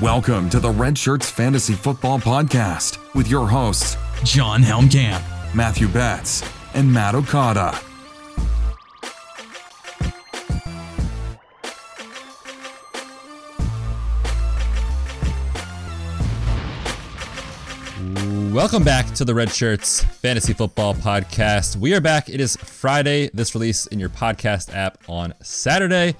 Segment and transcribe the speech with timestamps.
[0.00, 5.22] Welcome to the Red Shirts Fantasy Football Podcast with your hosts, John Helmkamp.
[5.54, 6.42] Matthew Betz
[6.72, 7.78] and Matt Okada.
[18.54, 21.76] Welcome back to the Red Shirts Fantasy Football Podcast.
[21.76, 22.30] We are back.
[22.30, 23.28] It is Friday.
[23.34, 26.16] This release in your podcast app on Saturday.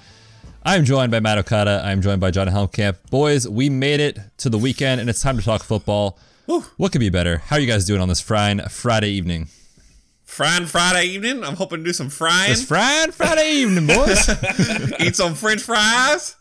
[0.63, 1.83] I'm joined by Matt Okada.
[1.85, 2.97] I'm joined by John Helmkamp.
[3.11, 6.19] Boys, we made it to the weekend and it's time to talk football.
[6.77, 7.39] What could be better?
[7.39, 9.49] How are you guys doing on this frying Friday evening?
[10.25, 11.45] Frying Friday evening.
[11.45, 12.51] I'm hoping to do some frying.
[12.53, 14.29] It's frying Friday evening, boys.
[15.01, 16.37] Eat some French fries.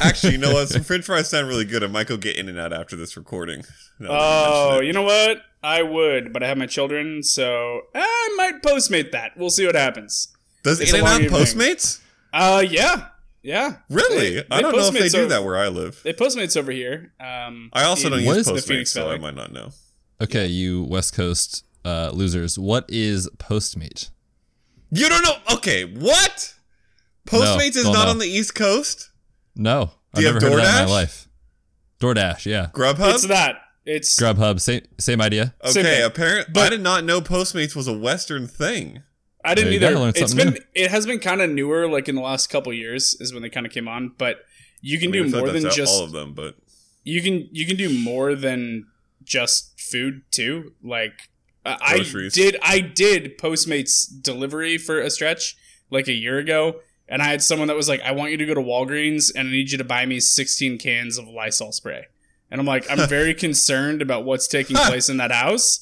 [0.00, 0.68] Actually, you know what?
[0.68, 1.84] Some French fries sound really good.
[1.84, 3.62] I might go get In and Out after this recording.
[4.00, 5.42] Now that you Oh, you know what?
[5.62, 9.36] I would, but I have my children, so I might postmate that.
[9.36, 10.28] We'll see what happens.
[10.64, 11.30] does it's In a and Out.
[11.30, 12.00] Postmates?
[12.32, 13.08] Uh, yeah,
[13.46, 13.76] yeah.
[13.88, 14.34] Really?
[14.40, 16.00] They- I don't know if they do over- that where I live.
[16.02, 17.12] They postmates over here.
[17.20, 19.70] Um, I also in don't What use is Postmates, so I might not know.
[20.20, 22.58] okay, you West Coast uh, losers.
[22.58, 24.10] What is Postmate?
[24.90, 25.36] You don't know?
[25.54, 26.54] Okay, what?
[27.26, 28.08] Postmates is don't know.
[28.10, 29.10] on the East Coast.
[29.54, 31.28] No, I've you have never heard of that in my life.
[32.00, 32.68] DoorDash, yeah.
[32.74, 33.14] Grubhub.
[33.14, 33.56] It's that.
[33.84, 35.54] It's Grubhub, same same idea.
[35.64, 36.02] Okay, thing.
[36.04, 39.02] apparently, I did not know Postmates was a Western thing.
[39.46, 40.08] I didn't There either.
[40.08, 43.16] It's something been it has been kind of newer, like in the last couple years,
[43.20, 44.12] is when they kind of came on.
[44.18, 44.44] But
[44.82, 46.56] you can I mean, do more like than just all of them, but
[47.06, 48.86] you can you can do more than
[49.24, 51.28] just food too like
[51.64, 51.98] uh, i
[52.32, 55.56] did i did postmates delivery for a stretch
[55.90, 56.76] like a year ago
[57.08, 59.48] and i had someone that was like i want you to go to walgreens and
[59.48, 62.06] i need you to buy me 16 cans of lysol spray
[62.50, 65.80] and i'm like i'm very concerned about what's taking place in that house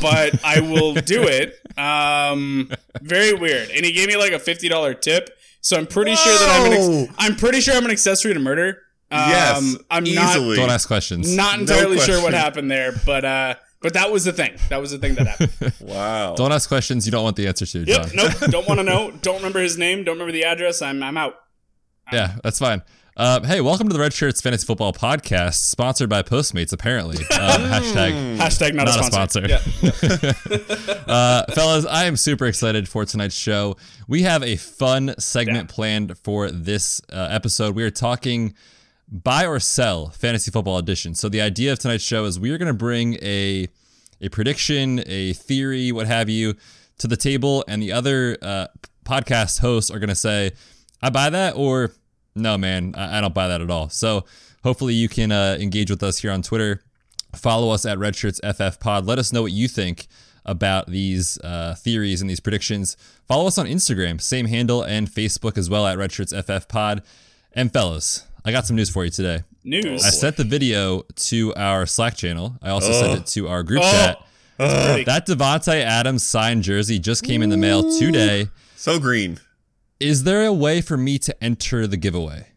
[0.00, 2.70] but i will do it um
[3.02, 6.60] very weird and he gave me like a $50 tip so i'm pretty sure that
[6.60, 10.36] i'm an ex- i'm pretty sure i'm an accessory to murder um, yes, i'm not
[10.36, 10.56] easily.
[10.56, 11.32] Don't ask questions.
[11.36, 14.56] not No entirely sure what happened there, but uh, but that was the thing.
[14.68, 15.72] That was the thing that happened.
[15.80, 16.34] Wow.
[16.34, 18.10] Don't ask questions you don't want the answer to, John.
[18.12, 18.12] yep.
[18.40, 18.50] Nope.
[18.50, 19.12] Don't want to know.
[19.22, 20.02] Don't remember his name.
[20.02, 20.82] Don't remember the address.
[20.82, 21.36] I'm I'm out.
[22.12, 22.82] Yeah, that's fine.
[23.18, 27.16] Um, hey, welcome to the Red Shirts Fantasy Football Podcast, sponsored by Postmates, apparently.
[27.16, 29.48] Um, hashtag Hashtag not, not a a sponsor.
[29.48, 30.34] sponsor.
[30.82, 30.94] Yeah.
[31.06, 33.78] uh, fellas, I am super excited for tonight's show.
[34.06, 35.74] We have a fun segment Yeah.
[35.74, 37.74] planned for this uh, episode.
[37.74, 38.54] We are talking
[39.10, 41.14] buy or sell fantasy football edition.
[41.14, 43.66] So the idea of tonight's show is we are going to bring a
[44.20, 46.54] a prediction, a theory, what have you,
[46.98, 48.66] to the table, and the other uh,
[49.06, 50.52] podcast hosts are going to say,
[51.00, 51.92] "I buy that," or
[52.36, 54.24] "No, man, I, I don't buy that at all." So
[54.62, 56.82] hopefully you can uh, engage with us here on Twitter.
[57.34, 59.04] Follow us at RedshirtsFF Pod.
[59.06, 60.06] Let us know what you think
[60.44, 62.96] about these uh, theories and these predictions.
[63.26, 67.02] Follow us on Instagram, same handle, and Facebook as well at RedshirtsFF Pod.
[67.52, 69.42] And fellas, I got some news for you today.
[69.64, 70.04] News.
[70.04, 72.56] I sent the video to our Slack channel.
[72.62, 73.90] I also sent it to our group Oh.
[73.90, 74.18] chat.
[74.56, 78.48] Pretty- That Davante Adams signed jersey just came in the mail today.
[78.76, 79.38] so green.
[80.00, 82.48] Is there a way for me to enter the giveaway?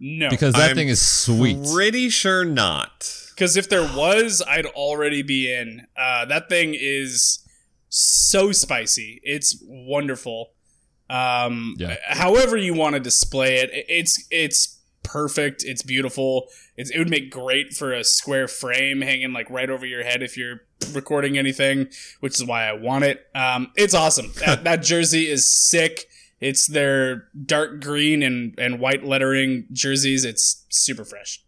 [0.00, 0.28] no.
[0.30, 1.58] Because that I'm thing is sweet.
[1.72, 3.12] Pretty sure not.
[3.34, 5.86] Because if there was, I'd already be in.
[5.96, 7.40] Uh, that thing is
[7.88, 9.20] so spicy.
[9.22, 10.50] It's wonderful.
[11.10, 11.96] Um, Yeah.
[12.08, 15.64] However you want to display it, it's it's perfect.
[15.64, 16.48] It's beautiful.
[16.76, 20.22] It's, it would make great for a square frame hanging like right over your head
[20.22, 20.60] if you're
[20.92, 21.88] recording anything,
[22.20, 23.26] which is why I want it.
[23.34, 24.32] Um, it's awesome.
[24.46, 26.04] that, that jersey is sick.
[26.40, 30.24] It's their dark green and, and white lettering jerseys.
[30.24, 31.42] It's super fresh.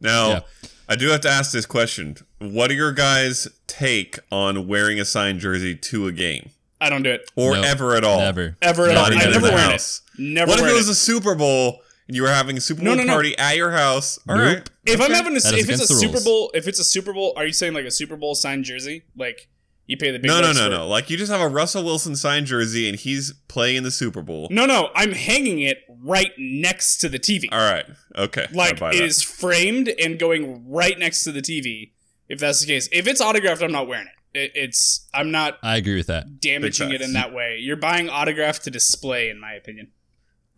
[0.00, 0.40] Now, Yeah.
[0.88, 2.16] I do have to ask this question.
[2.38, 6.50] What are your guys' take on wearing a signed jersey to a game?
[6.80, 7.30] I don't do it.
[7.36, 8.18] Or No, ever at all?
[8.18, 8.56] Never.
[8.62, 9.18] Ever at Not all.
[9.18, 10.00] I never wear it.
[10.18, 10.92] Never What if it was it.
[10.92, 13.12] a Super Bowl and you were having a Super Bowl no, no.
[13.12, 14.18] party at your house?
[14.26, 14.46] All Nope.
[14.56, 14.70] right.
[14.86, 16.20] if I'm having a, That is if it's a Super.
[16.20, 19.02] Bowl, if it's a Super Bowl, are you saying like a Super Bowl signed jersey?
[19.14, 19.48] Like
[19.90, 20.86] you pay the big No, no, bucks no, for- no.
[20.88, 24.22] Like you just have a Russell Wilson signed jersey and he's playing in the Super
[24.22, 24.48] Bowl.
[24.50, 27.44] No, no, I'm hanging it right next to the TV.
[27.52, 27.84] All right.
[28.16, 28.46] Okay.
[28.52, 29.02] Like buy it that.
[29.04, 31.92] is framed and going right next to the TV.
[32.28, 34.38] If that's the case, if it's autographed, I'm not wearing it.
[34.38, 36.40] it it's I'm not I agree with that.
[36.40, 37.58] damaging it in that way.
[37.60, 39.88] You're buying autograph to display, in my opinion.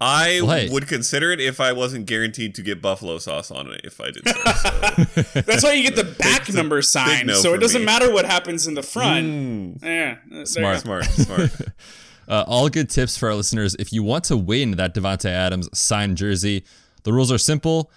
[0.05, 0.69] I Well, hey.
[0.69, 4.11] would consider it if I wasn't guaranteed to get buffalo sauce on it if I
[4.11, 4.33] did so.
[4.35, 5.41] so.
[5.43, 7.87] That's why you get the back Big- number signed, no so it doesn't me.
[7.87, 9.27] matter what happens in the front.
[9.27, 10.81] Mm, Yeah, there Smart.
[10.81, 11.51] smart, smart.
[12.29, 13.75] Uh, all good tips for our listeners.
[13.81, 16.65] If you want to win that Davante Adams signed jersey,
[17.03, 17.91] the rules are simple.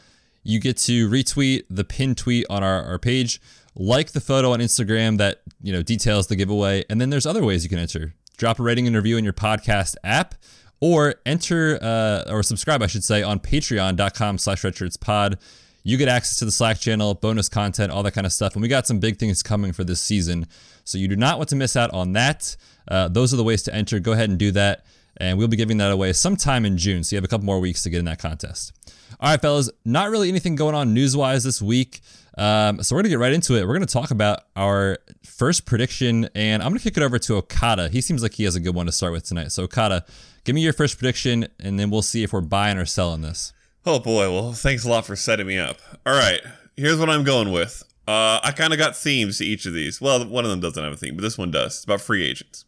[0.43, 3.39] You get to retweet the pinned tweet on our, our page,
[3.75, 7.43] like the photo on Instagram that you know details the giveaway, and then there's other
[7.43, 8.15] ways you can enter.
[8.35, 10.33] Drop a rating and review in your podcast app,
[10.79, 15.37] or enter uh, or subscribe, I should say, on Patreon.com/slash RedShirtsPod.
[15.83, 18.53] you get access to the Slack channel, bonus content, all that kind of stuff.
[18.53, 20.47] And we got some big things coming for this season.
[20.83, 22.55] So you do not want to miss out on that.
[22.87, 23.99] Uh, those are the ways to enter.
[23.99, 24.85] Go ahead and do that.
[25.17, 27.03] And we'll be giving that away sometime in June.
[27.03, 28.73] So you have a couple more weeks to get in that contest.
[29.19, 32.01] All right, fellas, not really anything going on news wise this week.
[32.37, 33.65] Um, so we're to get right into it.
[33.65, 37.89] We're to talk about our first prediction, and I'm to kick it over to Okada.
[37.89, 39.51] He seems like he has a good one to start with tonight.
[39.51, 40.05] So, Okada,
[40.43, 43.53] give me your first prediction, and then we'll see if we're buying or selling this.
[43.85, 45.77] Oh boy, well, thanks a lot for setting me up.
[46.05, 46.41] All right,
[46.75, 47.83] here's what I'm going with.
[48.07, 50.01] Uh, I kind of got themes to each of these.
[50.01, 51.75] Well, one of them doesn't have a theme, but this one does.
[51.75, 52.65] It's about free agents.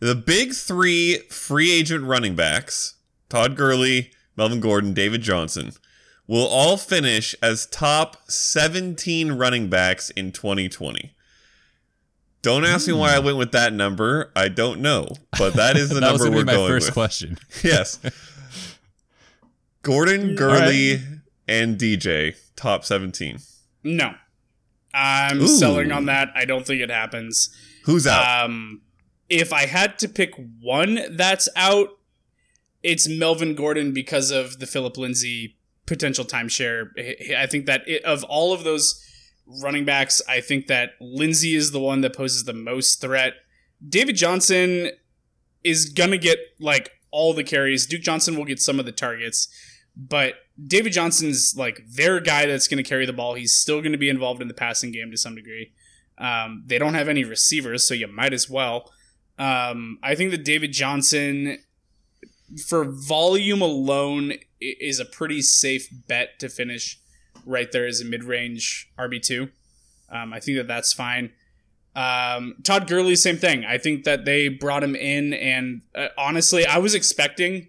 [0.00, 2.94] The big three free agent running backs
[3.28, 5.72] Todd Gurley, Melvin Gordon, David Johnson
[6.28, 11.12] will all finish as top 17 running backs in 2020.
[12.40, 14.30] Don't ask me why I went with that number.
[14.36, 16.94] I don't know, but that is the that number we're be my going first with.
[16.94, 17.36] question.
[17.64, 17.98] Yes.
[19.82, 21.00] Gordon, Gurley,
[21.48, 23.38] and DJ top 17.
[23.82, 24.14] No.
[24.94, 25.48] I'm Ooh.
[25.48, 26.28] selling on that.
[26.36, 27.50] I don't think it happens.
[27.84, 28.44] Who's out?
[28.44, 28.82] Um,
[29.28, 31.97] if I had to pick one that's out,
[32.88, 36.88] it's Melvin Gordon because of the Phillip Lindsay potential timeshare.
[37.36, 39.04] I think that it, of all of those
[39.62, 43.34] running backs, I think that Lindsay is the one that poses the most threat.
[43.86, 44.90] David Johnson
[45.62, 47.86] is gonna get like all the carries.
[47.86, 49.48] Duke Johnson will get some of the targets,
[49.94, 50.36] but
[50.66, 53.34] David Johnson's like their guy that's gonna carry the ball.
[53.34, 55.72] He's still gonna be involved in the passing game to some degree.
[56.16, 58.90] Um, they don't have any receivers, so you might as well.
[59.38, 61.58] Um, I think that David Johnson,
[62.66, 66.98] for volume alone, is a pretty safe bet to finish
[67.44, 69.48] right there as a mid-range RB two.
[70.10, 71.32] Um, I think that that's fine.
[71.94, 73.64] Um, Todd Gurley, same thing.
[73.64, 77.68] I think that they brought him in, and uh, honestly, I was expecting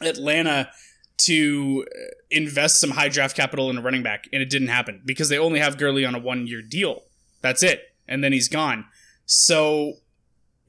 [0.00, 0.70] Atlanta
[1.18, 1.98] to uh,
[2.30, 5.38] invest some high draft capital in a running back, and it didn't happen because they
[5.38, 7.04] only have Gurley on a one-year deal.
[7.40, 8.86] That's it, and then he's gone.
[9.26, 9.94] So,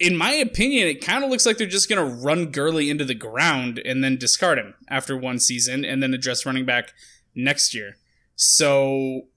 [0.03, 3.05] in my opinion, it kind of looks like they're just going to run Gurley into
[3.05, 6.93] the ground and then discard him after one season, and then address running back
[7.33, 7.95] next year.
[8.35, 9.27] So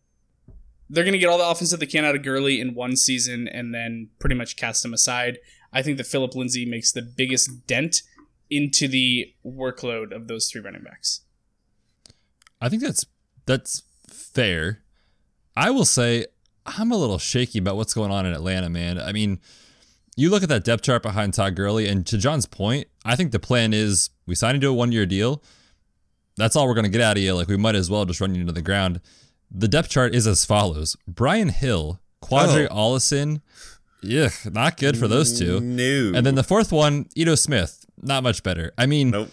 [0.90, 2.96] they're going to get all the offense that they can out of Gurley in one
[2.96, 5.38] season and then pretty much cast him aside.
[5.72, 8.02] I think that Phillip Lindsay makes the biggest dent
[8.50, 11.20] into the workload of those three running backs.
[12.60, 13.06] I think that's
[13.44, 14.82] that's fair.
[15.56, 16.26] I will say
[16.64, 18.98] I'm a little shaky about what's going on in Atlanta, man.
[18.98, 19.40] I mean,
[20.16, 23.32] you look at that depth chart behind Todd Gurley, and to John's point, I think
[23.32, 25.42] the plan is we sign into a one year deal.
[26.36, 27.34] That's all we're going to get out of you.
[27.34, 29.00] Like, we might as well just run you into the ground.
[29.50, 32.74] The depth chart is as follows Brian Hill, Qadree Oh.
[32.94, 33.40] Ollison.
[34.02, 35.60] Yeah, not good for those two.
[35.60, 36.12] No.
[36.14, 38.72] And then the fourth one, Ito Smith, not much better.
[38.76, 39.30] I mean, Nope.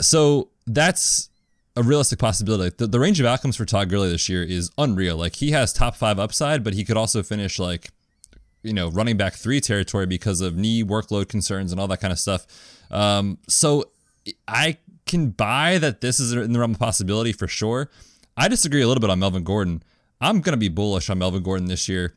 [0.00, 1.30] so that's
[1.74, 2.74] a realistic possibility.
[2.76, 5.16] The, the range of outcomes for Todd Gurley this year is unreal.
[5.16, 7.90] Like he has top five upside, but he could also finish like,
[8.66, 12.12] you know, running back three territory because of knee workload concerns and all that kind
[12.12, 12.46] of stuff.
[12.90, 13.84] Um, so
[14.46, 17.90] I can buy that this is in the realm of possibility for sure.
[18.36, 19.82] I disagree a little bit on Melvin Gordon.
[20.20, 22.14] I'm going to be bullish on Melvin Gordon this year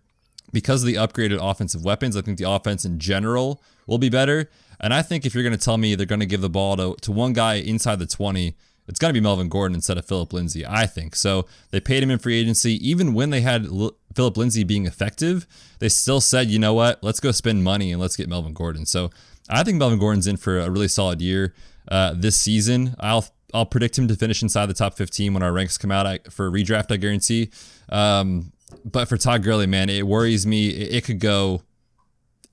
[0.51, 4.49] because of the upgraded offensive weapons, I think the offense in general will be better.
[4.79, 6.77] And I think if you're going to tell me they're going to give the ball
[6.77, 8.56] to, to one guy inside the 20,
[8.87, 11.15] it's going to be Melvin Gordon instead of Phillip Lindsay, I think.
[11.15, 12.73] So they paid him in free agency.
[12.87, 13.68] Even when they had
[14.16, 15.47] Phillip Lindsay being effective,
[15.80, 18.85] they still said, you know what, let's go spend money and let's get Melvin Gordon.
[18.85, 19.11] So
[19.49, 21.54] I think Melvin Gordon's in for a really solid year
[21.89, 22.95] uh, this season.
[22.99, 26.06] I'll I'll predict him to finish inside the top 15 when our ranks come out
[26.06, 27.49] I, for redraft, I guarantee.
[27.89, 28.51] Um,
[28.85, 30.69] but for Todd Gurley, man, it worries me.
[30.69, 31.63] It, it could go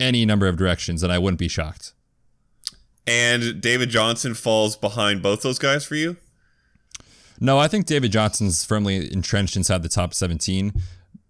[0.00, 1.92] any number of directions, and I wouldn't be shocked.
[3.06, 6.16] And David Johnson falls behind both those guys for you?
[7.38, 10.72] No, I think David Johnson's firmly entrenched inside the top 17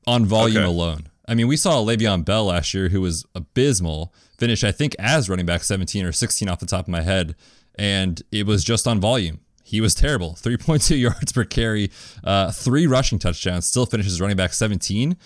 [0.07, 0.67] on volume Okay.
[0.67, 1.09] alone.
[1.29, 5.29] I mean, we saw Le'Veon Bell last year, who was abysmal, finish, I think, as
[5.29, 7.35] running back 17 or 16 off the top of my head,
[7.75, 9.41] and it was just on volume.
[9.65, 10.35] He was terrible.
[10.41, 11.91] 3.2 yards per carry,
[12.23, 15.17] uh, three rushing touchdowns, still finishes running back 17.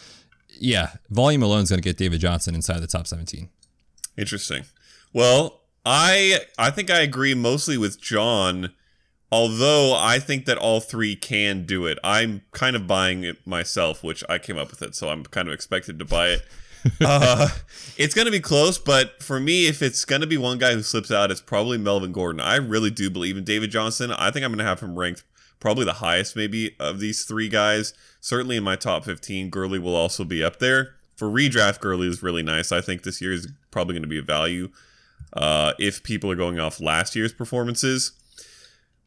[0.58, 3.48] Yeah, volume alone is going to get David Johnson inside the top 17.
[4.16, 4.64] Interesting.
[5.12, 8.70] Well, I I think I agree mostly with John,
[9.32, 11.98] although I think that all three can do it.
[12.02, 15.48] I'm kind of buying it myself, which I came up with it, so I'm kind
[15.48, 16.42] of expected to buy it.
[17.00, 17.48] uh,
[17.96, 20.72] it's going to be close, but for me, if it's going to be one guy
[20.72, 22.40] who slips out, it's probably Melvin Gordon.
[22.40, 24.12] I really do believe in David Johnson.
[24.12, 25.24] I think I'm going to have him ranked
[25.60, 27.92] probably the highest, maybe, of these three guys.
[28.20, 29.50] Certainly in my top 15.
[29.50, 30.94] Gurley will also be up there.
[31.16, 32.72] For redraft, Gurley is really nice.
[32.72, 34.70] I think this year is probably going to be a value
[35.34, 38.12] uh, if people are going off last year's performances.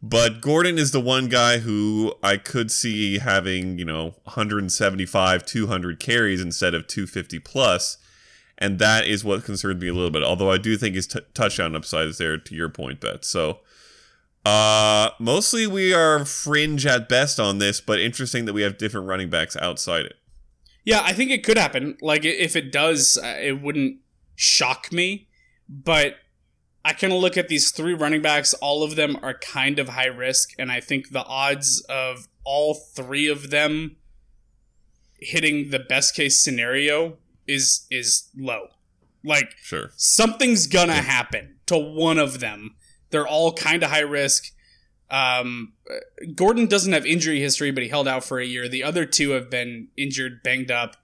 [0.05, 5.97] But Gordon is the one guy who I could see having, you know, 175, 200
[5.97, 7.97] carries instead of 250 plus.
[8.57, 10.21] And that is what concerns me a little bit.
[10.21, 13.23] Although I do think his t- touchdown upside is there to your point, Bet.
[13.23, 13.59] So,
[14.45, 19.07] uh, mostly we are fringe at best on this, but interesting that we have different
[19.07, 20.17] running backs outside it.
[20.83, 21.97] Yeah, I think it could happen.
[22.01, 23.99] Like, if it does, uh, it wouldn't
[24.35, 25.29] shock me.
[25.69, 26.17] But
[26.85, 28.53] I kind of look at these three running backs.
[28.55, 32.73] All of them are kind of high risk, and I think the odds of all
[32.73, 33.95] three of them
[35.19, 38.67] hitting the best case scenario is is low.
[39.23, 39.91] Like, Sure.
[39.95, 42.75] something's gonna happen to one of them.
[43.09, 44.51] They're all kind of high risk.
[45.09, 45.73] Um,
[46.35, 48.67] Gordon doesn't have injury history, but he held out for a year.
[48.67, 50.97] The other two have been injured, banged up.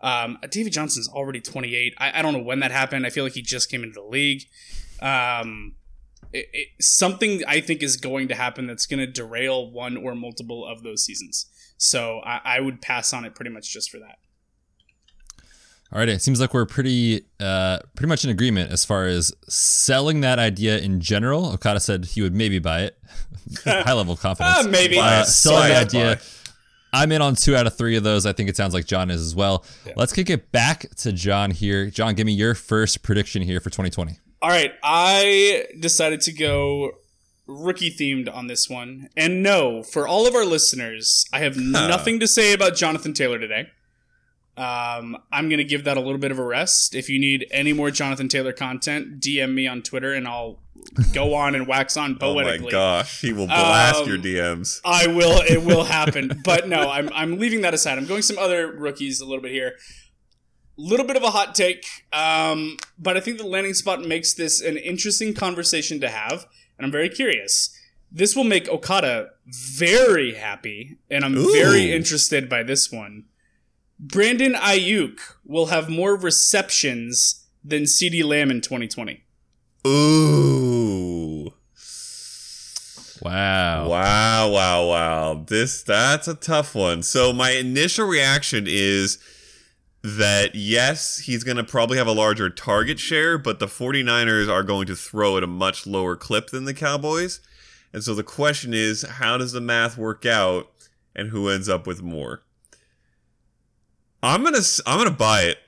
[0.00, 1.94] Um, David Johnson's already 28.
[1.98, 3.06] I, I don't know when that happened.
[3.06, 4.42] I feel like he just came into the league.
[5.04, 5.74] Um,
[6.32, 10.14] it, it, something I think is going to happen that's going to derail one or
[10.14, 11.46] multiple of those seasons.
[11.76, 14.18] So I, I would pass on it pretty much just for that.
[15.92, 19.32] All right, it seems like we're pretty uh, pretty much in agreement as far as
[19.48, 21.52] selling that idea in general.
[21.52, 22.98] Okada said he would maybe buy it.
[23.64, 24.66] High level confidence.
[24.66, 24.98] Uh, maybe.
[24.98, 26.16] Uh, selling the idea.
[26.16, 26.22] Buy.
[26.94, 28.24] I'm in on two out of three of those.
[28.26, 29.64] I think it sounds like John is as well.
[29.94, 31.90] Let's kick it back to John here.
[31.90, 34.18] John, give me your first prediction here for 2020.
[34.44, 36.90] All right, I decided to go
[37.46, 39.08] rookie themed on this one.
[39.16, 43.38] And no, for all of our listeners, I have nothing to say about Jonathan Taylor
[43.38, 43.70] today.
[44.58, 46.94] Um, I'm going to give that a little bit of a rest.
[46.94, 50.58] If you need any more Jonathan Taylor content, DM me on Twitter and I'll
[51.14, 52.58] go on and wax on poetically.
[52.60, 54.82] Oh my gosh, he will blast Um, your DMs.
[54.84, 55.40] I will.
[55.40, 56.42] It will happen.
[56.44, 57.96] but no, I'm I'm leaving that aside.
[57.96, 59.76] I'm going some other rookies a little bit here.
[60.76, 64.60] Little bit of a hot take, um, but I think the landing spot makes this
[64.60, 67.78] an interesting conversation to have, and I'm very curious.
[68.10, 73.26] This will make Okada very happy, and I'm very interested by this one.
[74.00, 79.22] Brandon Aiyuk will have more receptions than CeeDee Lamb in 2020.
[79.86, 81.52] Ooh.
[83.22, 83.88] Wow.
[83.88, 85.44] Wow, wow, wow.
[85.46, 87.02] This that's a tough one.
[87.02, 89.18] So my initial reaction is
[90.04, 94.62] that yes, he's going to probably have a larger target share, but the 49ers are
[94.62, 97.40] going to throw at a much lower clip than the Cowboys.
[97.90, 100.68] And so the question is, how does the math work out
[101.16, 102.42] and who ends up with more?
[104.22, 105.58] I'm going to I'm going to buy it.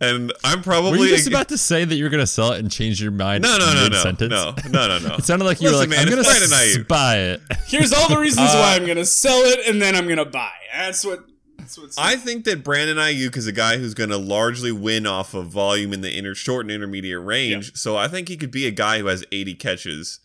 [0.00, 2.52] And I'm probably Were you just about to say that you were going to sell
[2.52, 3.42] it and change your mind?
[3.42, 3.82] No, no, no, no.
[3.84, 4.30] mid-sentence?
[4.30, 4.54] No.
[4.68, 5.14] No, no, no.
[5.18, 6.88] It sounded like you Listen, were like, man, I'm going to Aiyuk.
[6.88, 7.40] buy it.
[7.68, 10.18] Here's all the reasons Uh, why I'm going to sell it, and then I'm going
[10.18, 10.50] to buy.
[10.74, 11.24] That's what.
[11.64, 11.98] That's what's.
[11.98, 15.46] I think that Brandon Aiyuk is a guy who's going to largely win off of
[15.46, 17.74] volume in the inner short and intermediate range.
[17.74, 20.20] So I think he could be a guy who has 80 catches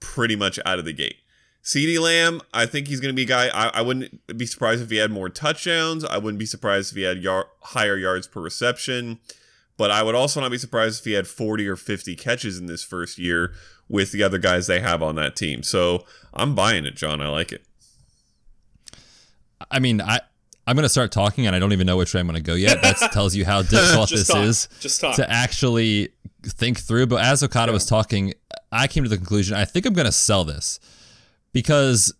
[0.00, 1.16] pretty much out of the gate.
[1.62, 3.48] CeeDee Lamb, I think he's going to be a guy.
[3.48, 6.04] I, I wouldn't be surprised if he had more touchdowns.
[6.04, 9.20] I wouldn't be surprised if he had yar- higher yards per reception.
[9.76, 12.66] But I would also not be surprised if he had 40 or 50 catches in
[12.66, 13.52] this first year
[13.88, 15.62] with the other guys they have on that team.
[15.62, 17.20] So I'm buying it, John.
[17.20, 17.62] I like it.
[19.70, 20.20] I mean, I
[20.66, 22.82] I'm gonna start talking, and I don't even know which way I'm gonna go yet.
[22.82, 24.44] That tells you how difficult this talk.
[24.44, 25.16] is Just talk.
[25.16, 26.10] to actually
[26.44, 27.06] think through.
[27.06, 28.34] But as Okada was talking,
[28.70, 30.78] I came to the conclusion I think I'm gonna sell this
[31.52, 32.14] because,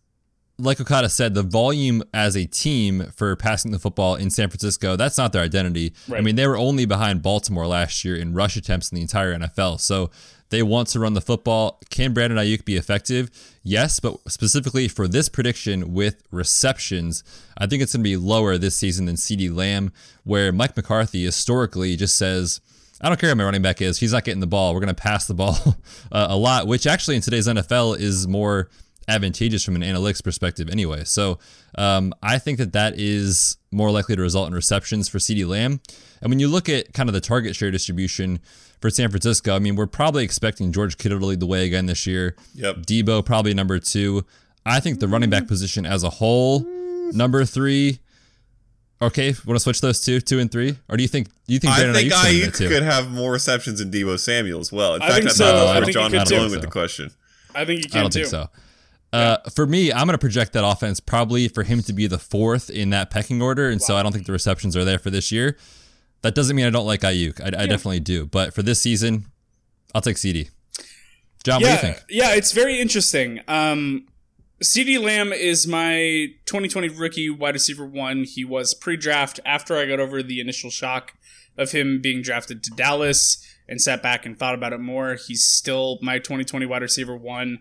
[0.58, 4.96] like Okada said, the volume as a team for passing the football in San Francisco
[4.96, 5.92] that's not their identity.
[6.12, 9.38] I mean, they were only behind Baltimore last year in rush attempts in the entire
[9.38, 9.80] NFL.
[9.80, 10.10] So
[10.52, 11.80] they want to run the football.
[11.88, 13.30] Can Brandon Aiyuk be effective?
[13.62, 17.24] Yes, but specifically for this prediction with receptions,
[17.56, 19.92] I think it's going to be lower this season than CeeDee Lamb,
[20.24, 22.60] where Mike McCarthy historically just says,
[23.00, 23.98] I don't care who my running back is.
[23.98, 24.74] He's not getting the ball.
[24.74, 25.56] We're going to pass the ball
[26.12, 28.68] uh, a lot, which actually in today's NFL is more
[29.08, 31.04] advantageous from an analytics perspective anyway.
[31.04, 31.38] So
[31.78, 35.80] um, I think that that is more likely to result in receptions for CeeDee Lamb.
[36.20, 38.40] And when you look at kind of the target share distribution
[38.82, 41.86] for San Francisco, I mean, we're probably expecting George Kittle to lead the way again
[41.86, 42.36] this year.
[42.54, 42.78] Yep.
[42.78, 44.26] Deebo probably number two.
[44.66, 46.60] I think the running back position as a whole,
[47.12, 48.00] number three.
[49.00, 51.58] Okay, want to switch those two, two and three, or do you think do you
[51.58, 52.68] think I Brandon think Aiyuk's in there Aiyuk too?
[52.68, 54.94] could have more receptions than Deebo Samuel as well.
[54.94, 55.44] In I fact, think I so.
[55.44, 57.10] thought I that's think John he was could going with the question.
[57.54, 58.18] I think you can I don't too.
[58.20, 58.48] think so.
[59.12, 62.18] Uh, for me, I'm going to project that offense probably for him to be the
[62.18, 65.10] fourth in that pecking order, and so I don't think the receptions are there for
[65.10, 65.56] this year.
[66.22, 67.40] That doesn't mean I don't like Aiyuk.
[67.40, 69.26] I, I definitely do, but for this season,
[69.94, 70.50] I'll take CeeDee.
[71.44, 72.04] John, yeah, what do you think?
[72.08, 73.40] yeah, it's very interesting.
[73.48, 74.06] Um,
[74.62, 78.22] CeeDee Lamb is my 2020 rookie wide receiver one.
[78.22, 81.14] He was pre-draft after I got over the initial shock
[81.58, 85.14] of him being drafted to Dallas and sat back and thought about it more.
[85.14, 87.58] He's still my 2020 wide receiver one.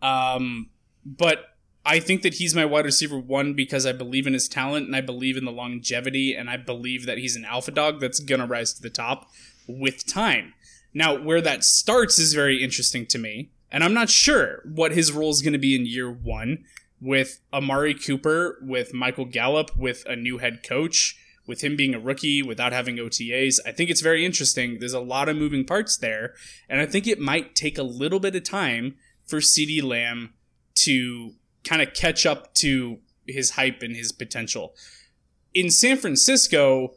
[0.00, 0.70] Um,
[1.04, 1.51] but
[1.84, 4.94] I think that he's my wide receiver one because I believe in his talent and
[4.94, 8.46] I believe in the longevity and I believe that he's an alpha dog that's gonna
[8.46, 9.30] rise to the top
[9.66, 10.54] with time.
[10.94, 15.10] Now, where that starts is very interesting to me, and I'm not sure what his
[15.10, 16.64] role is to be in year one
[17.00, 22.00] with Amari Cooper, with Michael Gallup, with a new head coach, with him being a
[22.00, 23.58] rookie without having OTAs.
[23.66, 24.78] I think it's very interesting.
[24.78, 26.34] There's a lot of moving parts there,
[26.68, 28.96] and I think it might take a little bit of time
[29.26, 30.34] for CeeDee Lamb
[30.74, 34.74] to kind of catch up to his hype and his potential.
[35.54, 36.94] In San Francisco,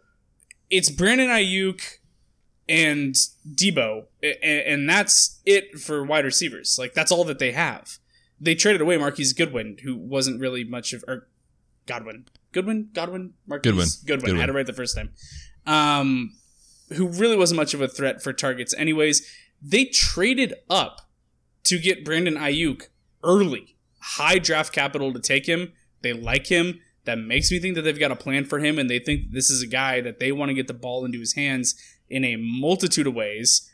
[0.70, 1.82] it's Brandon Aiyuk
[2.68, 3.16] and
[3.48, 4.06] Deebo,
[4.42, 6.78] and that's it for wide receivers.
[6.80, 8.00] Like that's all that they have.
[8.40, 11.28] They traded away Marquise Goodwin, who wasn't really much of or
[11.86, 14.20] Godwin, Goodwin, Godwin, Marquise Goodwin.
[14.22, 14.38] Goodwin.
[14.38, 15.12] I had it right the first time.
[15.68, 16.36] Um,
[16.94, 19.30] who really wasn't much of a threat for targets, anyways.
[19.62, 21.10] They traded up
[21.64, 22.84] to get Brandon Aiyuk
[23.24, 23.75] early,
[24.06, 25.74] high draft capital to take him.
[26.02, 26.80] They like him.
[27.06, 29.50] That makes me think that they've got a plan for him, and they think this
[29.50, 31.76] is a guy that they want to get the ball into his hands
[32.10, 33.72] in a multitude of ways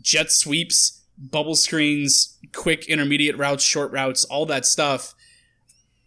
[0.00, 5.14] jet sweeps, bubble screens, quick intermediate routes, short routes, all that stuff.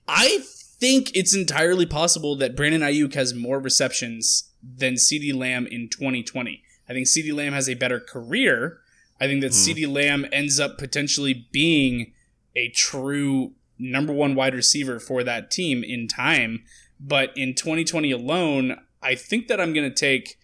[0.07, 0.39] I
[0.79, 6.63] think it's entirely possible that Brandon Aiyuk has more receptions than CeeDee Lamb in 2020.
[6.89, 8.79] I think CeeDee Lamb has a better career.
[9.19, 9.57] I think that hmm.
[9.57, 12.13] CeeDee Lamb ends up potentially being
[12.55, 16.63] a true number one wide receiver for that team in time.
[16.99, 20.37] But in 2020 alone, I think that I'm going to take.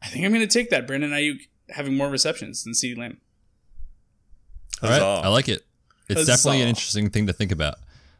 [0.00, 3.20] I think I'm going to take that Brandon Aiyuk having more receptions than CeeDee Lamb.
[4.82, 5.64] All right, I like it.
[6.08, 6.32] It's Huzzah.
[6.32, 7.76] definitely an interesting thing to think about.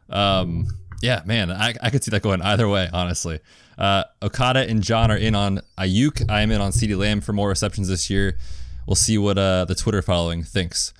[0.09, 0.67] Um,
[1.01, 3.39] yeah, man, I, I could see that going either way, honestly.
[3.77, 6.29] Uh, Okada and John are in on Aiyuk.
[6.29, 8.37] I am in on CeeDee Lamb for more receptions this year.
[8.87, 10.93] We'll see what uh, the Twitter following thinks.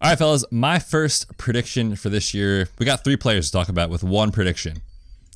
[0.00, 2.68] All right, fellas, my first prediction for this year.
[2.78, 4.82] We got three players to talk about with one prediction.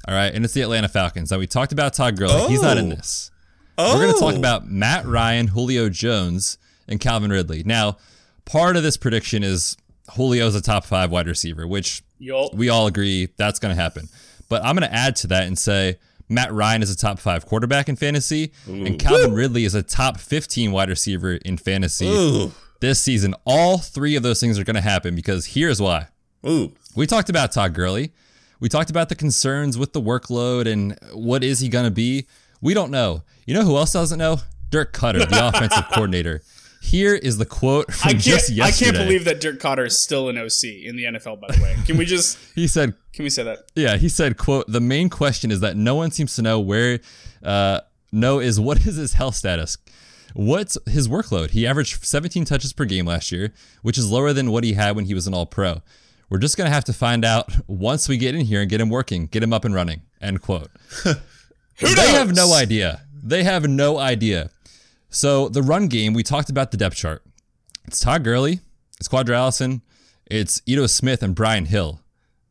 [0.07, 1.31] All right, and it's the Atlanta Falcons.
[1.33, 2.35] Now we talked about Todd Gurley.
[2.35, 2.49] Oh.
[2.49, 2.95] He's not in Oh.
[2.97, 3.31] this.
[3.79, 7.63] Oh, We're going to talk about Matt Ryan, Julio Jones, and Calvin Ridley.
[7.65, 7.97] Now,
[8.45, 9.77] part of this prediction is
[10.15, 12.55] Julio's a top five wide receiver, which Yup.
[12.55, 14.09] we all agree that's going to happen.
[14.49, 17.47] But I'm going to add to that and say Matt Ryan is a top five
[17.47, 22.53] quarterback in fantasy, and Calvin Ridley is a top 15 wide receiver in fantasy Ooh,
[22.83, 23.35] this season.
[23.47, 26.09] All three of those things are going to happen because here's why.
[26.47, 26.73] ooh.
[26.95, 28.13] We talked about Todd Gurley.
[28.61, 32.27] We talked about the concerns with the workload and what is he going to be.
[32.61, 33.23] We don't know.
[33.47, 34.39] You know who else doesn't know?
[34.69, 36.43] Dirk Koetter, the offensive coordinator.
[36.83, 38.23] Here is the quote from I can't.
[38.23, 41.41] just I can't believe that Dirk Cutter is still an OC in the NFL.
[41.41, 43.71] By the way, can we just he said, can we say that?
[43.77, 46.99] yeah, he said, quote, the main question is that no one seems to know where,
[47.45, 49.79] uh, know is what is his health status?
[50.35, 51.51] What's his workload?
[51.51, 54.97] He averaged 17 touches per game last year, which is lower than what he had
[54.97, 55.83] when he was an all pro.
[56.29, 58.81] We're just going to have to find out once we get in here and get
[58.81, 60.71] him working, get him up and running, end quote.
[61.05, 63.03] they have no idea.
[63.23, 64.51] They have no idea.
[65.11, 67.23] So the run game, we talked about the depth chart.
[67.87, 68.61] It's Todd Gurley,
[68.99, 69.83] it's Qadree Ollison,
[70.25, 72.01] it's Ito Smith and Brian Hill.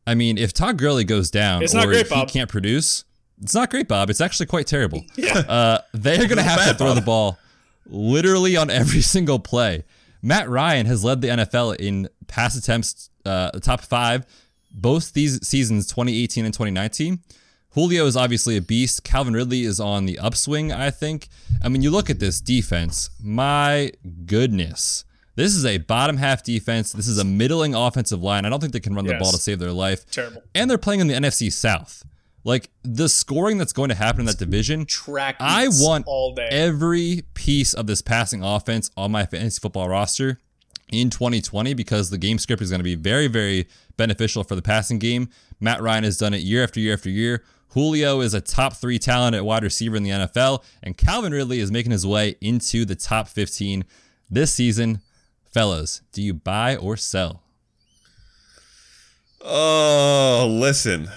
[0.06, 3.04] I mean, if Todd Gurley goes down It's or great, he can't produce,
[3.42, 4.10] it's not great, Bob.
[4.10, 5.04] It's actually quite terrible.
[5.32, 6.96] Uh, they're going to have to throw Bob.
[6.96, 7.38] the ball
[7.86, 9.84] literally on every single play.
[10.22, 14.24] Matt Ryan has led the NFL in pass attempts, uh, top five,
[14.70, 17.20] both these seasons, 2018 and 2019.
[17.70, 19.02] Julio is obviously a beast.
[19.02, 21.28] Calvin Ridley is on the upswing, I think.
[21.62, 23.92] I mean, you look at this defense, my
[24.26, 25.04] goodness.
[25.34, 26.92] This is a bottom half defense.
[26.92, 28.44] This is a middling offensive line.
[28.44, 30.08] I don't think they can run the ball to save their life.
[30.10, 30.42] Terrible.
[30.54, 32.04] And they're playing in the NFC South.
[32.44, 35.36] Like the scoring that's going to happen in that division, Track.
[35.38, 36.48] I want all day.
[36.50, 40.38] every piece of this passing offense on my fantasy football roster
[40.90, 44.62] in 2020 because the game script is going to be very, very beneficial for the
[44.62, 45.28] passing game.
[45.60, 47.44] Matt Ryan has done it year after year after year.
[47.68, 51.60] Julio is a top three talent at wide receiver in the NFL, and Calvin Ridley
[51.60, 53.84] is making his way into the top 15
[54.28, 55.00] this season.
[55.50, 57.41] Fellas, do you buy or sell?
[59.44, 61.08] Oh, listen.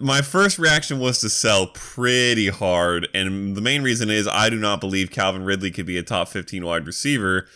[0.00, 4.56] My first reaction was to sell pretty hard, and the main reason is I do
[4.56, 7.46] not believe Calvin Ridley could be a top 15 wide receiver.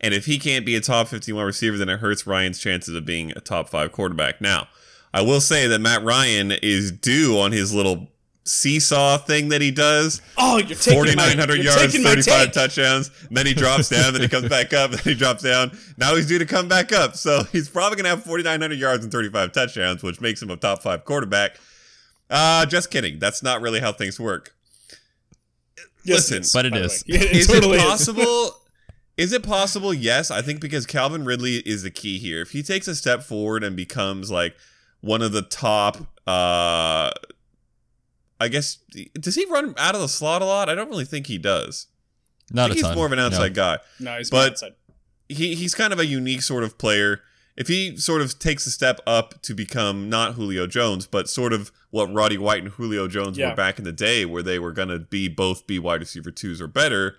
[0.00, 2.94] And if he can't be a top 15 wide receiver, then it hurts Ryan's chances
[2.94, 4.40] of being a top five quarterback.
[4.40, 4.68] Now,
[5.12, 8.08] I will say that Matt Ryan is due on his little
[8.44, 10.22] seesaw thing that he does.
[10.38, 13.10] oh, you're taking my, 4,900 you're yards, taking 35 touchdowns.
[13.28, 15.76] And then he drops down, then he comes back up, then he drops down.
[15.98, 17.16] Now he's due to come back up.
[17.16, 20.56] So he's probably going to have 4,900 yards and 35 touchdowns, which makes him a
[20.56, 21.58] top five quarterback.
[22.28, 23.18] Uh, just kidding.
[23.18, 24.54] That's not really how things work.
[26.04, 27.04] Yes, Listen, it is, but it by the is.
[27.08, 27.14] way.
[27.14, 27.84] Yeah, it Is totally it is.
[27.84, 28.50] possible?
[29.16, 29.92] Is it possible?
[29.92, 32.40] Yes, I think because Calvin Ridley is the key here.
[32.40, 34.56] If he takes a step forward and becomes like
[35.02, 37.10] one of the top, uh
[38.40, 38.78] I guess
[39.20, 40.68] does he run out of the slot a lot?
[40.68, 41.86] I don't really think he does.
[42.50, 42.94] I Not think a he's ton.
[42.96, 43.26] more of an No.
[43.26, 43.78] outside guy.
[44.00, 44.74] No, he's But- but, outside.
[45.28, 47.20] He he's kind of a unique sort of player.
[47.56, 51.52] If he sort of takes a step up to become not Julio Jones, but sort
[51.52, 53.50] of what Roddy White and Julio Jones Yeah.
[53.50, 56.30] were back in the day, where they were going to be both be wide receiver
[56.30, 57.16] twos or better,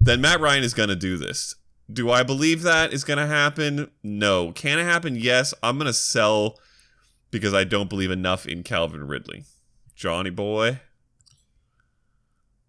[0.00, 1.54] then Matt Ryan is going to do this.
[1.90, 3.90] Do I believe that is going to happen?
[4.02, 4.50] No.
[4.52, 5.14] Can it happen?
[5.16, 5.54] Yes.
[5.62, 6.58] I'm going to sell
[7.30, 9.44] because I don't believe enough in Calvin Ridley.
[9.96, 10.80] Johnny boy.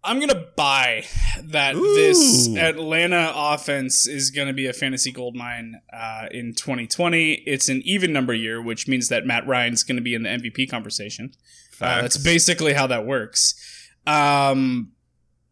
[0.02, 1.04] I'm gonna buy
[1.42, 1.94] that Ooh.
[1.94, 7.34] this Atlanta offense is gonna be a fantasy gold mine uh, in 2020.
[7.46, 10.70] It's an even number year, which means that Matt Ryan's gonna be in the MVP
[10.70, 11.32] conversation.
[11.80, 13.54] Uh, that's basically how that works.
[14.06, 14.92] Um,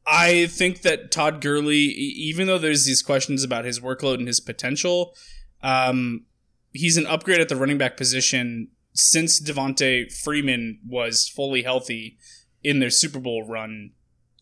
[0.07, 4.41] I think that Todd Gurley, even though there's these questions about his workload and his
[4.41, 5.15] potential,
[5.63, 6.25] um,
[6.73, 12.19] he's an upgrade at the running back position since Devonta Freeman was fully healthy
[12.65, 13.93] in their Super Bowl run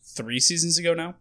[0.03, 1.15] three seasons ago now.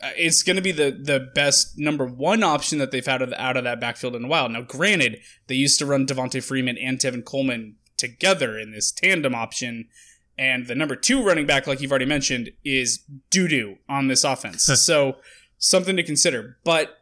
[0.00, 3.32] Uh, it's going to be the the best number one option that they've had of,
[3.38, 4.48] out of that backfield in a while.
[4.48, 9.34] Now, granted, they used to run Devonta Freeman and Tevin Coleman together in this tandem
[9.34, 9.88] option,
[10.36, 14.22] and the number two running back, like you've already mentioned, is doo doo on this
[14.22, 14.64] offense.
[14.84, 15.16] so
[15.56, 16.58] something to consider.
[16.62, 16.98] But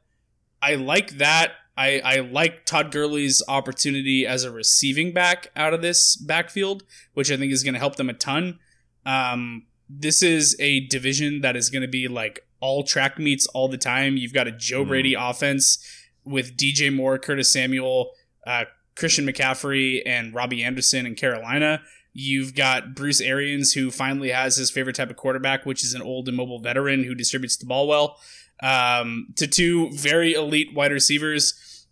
[0.62, 1.52] I like that.
[1.76, 6.84] I, I like Todd Gurley's opportunity as a receiving back out of this backfield,
[7.14, 8.58] which I think is going to help them a ton.
[9.04, 13.68] Um, this is a division that is going to be like all track meets all
[13.68, 14.16] the time.
[14.16, 14.88] You've got a Joe Mm.
[14.88, 15.84] Brady offense
[16.24, 18.12] with DJ Moore, Curtis Samuel,
[18.46, 18.64] uh,
[18.96, 21.82] Christian McCaffrey, and Robbie Anderson in Carolina.
[22.12, 26.00] You've got Bruce Arians, who finally has his favorite type of quarterback, which is an
[26.00, 28.18] old and mobile veteran who distributes the ball well.
[28.62, 31.86] Um, to two very elite wide receivers,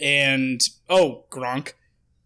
[0.00, 1.74] and oh Gronk,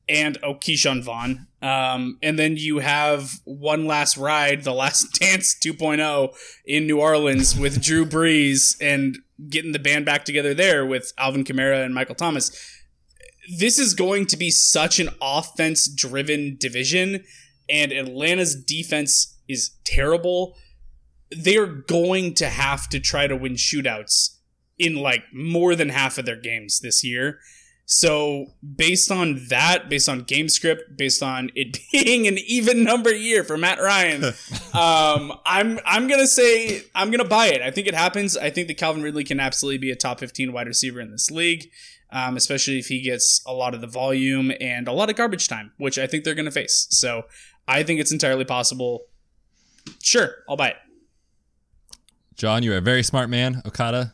[0.09, 1.47] and oh Ke'Shawn Vaughn.
[1.63, 7.59] Um, and then you have one last ride, the last dance 2.0 in New Orleans
[7.59, 12.15] with Drew Brees and getting the band back together there with Alvin Kamara and Michael
[12.15, 12.51] Thomas.
[13.59, 17.25] This is going to be such an offense driven division,
[17.69, 20.57] and Atlanta's defense is terrible.
[21.35, 24.37] They are going to have to try to win shootouts
[24.79, 27.41] in like more than half of their games this year.
[27.87, 33.15] So based on that, based on game script, based on it being an even number
[33.15, 34.25] year for Matt Ryan,
[34.75, 37.63] um, I'm I'm gonna say I'm gonna buy it.
[37.63, 38.37] I think it happens.
[38.37, 41.31] I think that Calvin Ridley can absolutely be a top 15 wide receiver in this
[41.31, 41.71] league,
[42.11, 45.47] um, especially if he gets a lot of the volume and a lot of garbage
[45.47, 46.89] time, which I think they're gonna face.
[46.91, 47.23] So
[47.69, 49.05] I think it's entirely possible.
[50.03, 50.77] Sure, I'll buy it.
[52.37, 53.63] John, you're a very smart man.
[53.67, 54.13] Okada,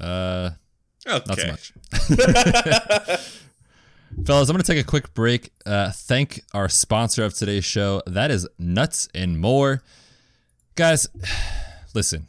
[0.00, 0.50] uh,
[1.06, 1.24] Okay.
[1.26, 1.72] not so much.
[4.26, 5.50] Fellas, I'm going to take a quick break.
[5.64, 8.02] Uh, thank our sponsor of today's show.
[8.06, 9.82] That is Nuts and More.
[10.74, 11.08] Guys,
[11.94, 12.26] listen,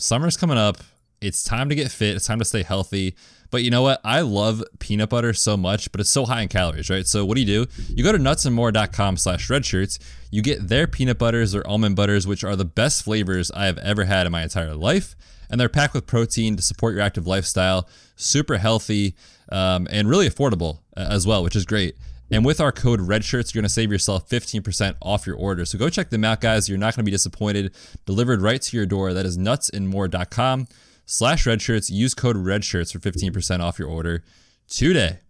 [0.00, 0.78] summer's coming up.
[1.20, 2.16] It's time to get fit.
[2.16, 3.14] It's time to stay healthy.
[3.50, 4.00] But you know what?
[4.04, 7.06] I love peanut butter so much, but it's so high in calories, right?
[7.06, 7.70] So what do you do?
[7.88, 9.98] You go to nutsandmore.com slash redshirts.
[10.30, 13.78] You get their peanut butters or almond butters, which are the best flavors I have
[13.78, 15.16] ever had in my entire life.
[15.50, 19.14] And they're packed with protein to support your active lifestyle, super healthy,
[19.50, 21.96] um, and really affordable uh, as well, which is great.
[22.30, 25.64] And with our code REDSHIRTS, you're going to save yourself 15% off your order.
[25.64, 26.68] So go check them out, guys.
[26.68, 27.74] You're not going to be disappointed.
[28.04, 29.14] Delivered right to your door.
[29.14, 30.68] That is nutsandmore.com
[31.10, 31.90] slash redshirts.
[31.90, 34.22] Use code REDSHIRTS for 15% off your order
[34.68, 35.20] today.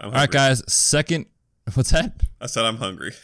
[0.00, 0.62] All right, guys.
[0.70, 1.26] Second,
[1.74, 2.12] what's that?
[2.40, 3.12] I said I'm hungry.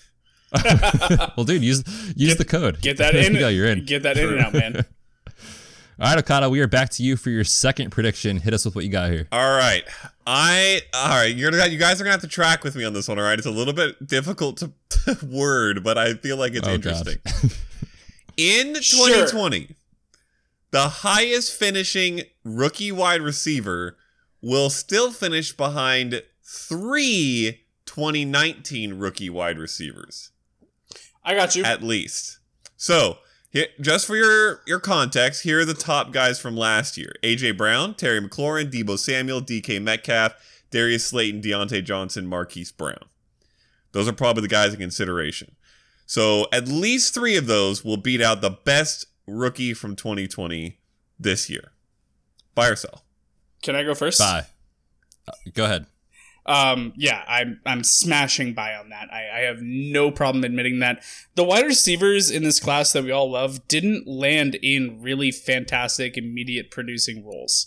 [1.36, 1.82] Well, dude, use
[2.16, 2.80] use the code.
[2.80, 3.34] Get that in.
[3.34, 3.48] you go.
[3.48, 3.84] You're in.
[3.84, 4.84] Get that in and out, man.
[5.98, 8.36] All right, Okada, we are back to you for your second prediction.
[8.38, 9.26] Hit us with what you got here.
[9.32, 9.82] All right.
[10.26, 11.34] I all right.
[11.34, 13.18] You're gonna you guys are gonna have to track with me on this one.
[13.18, 13.38] All right.
[13.38, 17.16] It's a little bit difficult to, to word, but I feel like it's Oh, interesting.
[18.36, 19.26] In Sure.
[20.76, 23.96] 2020, the highest finishing rookie wide receiver
[24.42, 30.30] will still finish behind three 2019 rookie wide receivers
[31.24, 31.64] I got you.
[31.64, 32.38] at least.
[32.76, 33.18] So,
[33.50, 37.56] here, just for your your context, here are the top guys from last year: AJ
[37.56, 40.34] Brown, Terry McLaurin, Deebo Samuel, DK Metcalf,
[40.70, 43.04] Darius Slayton, Diontae Johnson, Marquise Brown.
[43.92, 45.56] Those are probably the guys in consideration.
[46.04, 50.78] So, at least three of those will beat out the best rookie from 2020
[51.18, 51.72] this year.
[52.54, 53.02] Buy or sell?
[53.62, 54.18] Can I go first?
[54.18, 54.46] Bye.
[55.28, 55.86] Uh, go ahead.
[56.46, 59.12] Um, yeah, I'm I'm smashing buy on that.
[59.12, 61.02] I, I have no problem admitting that
[61.34, 66.16] the wide receivers in this class that we all love didn't land in really fantastic
[66.16, 67.66] immediate producing roles.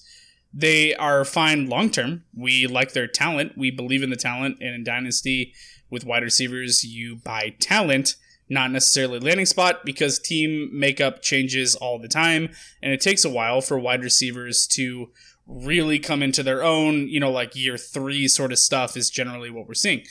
[0.54, 2.24] They are fine long term.
[2.34, 3.58] We like their talent.
[3.58, 4.58] We believe in the talent.
[4.62, 5.54] And in Dynasty,
[5.90, 8.16] with wide receivers, you buy talent,
[8.50, 12.50] not necessarily landing spot, because team makeup changes all the time.
[12.82, 15.10] And it takes a while for wide receivers to
[15.46, 17.08] really come into their own.
[17.08, 20.04] You know, like year three sort of stuff is generally what we're seeing.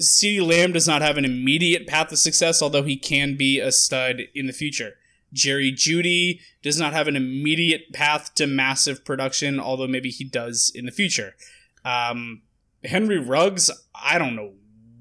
[0.00, 3.70] CeeDee Lamb does not have an immediate path to success, although he can be a
[3.70, 4.94] stud in the future.
[5.32, 10.72] Jerry Jeudy does not have an immediate path to massive production, although maybe he does
[10.74, 11.34] in the future.
[11.84, 12.42] Um,
[12.82, 14.54] Henry Ruggs, I don't know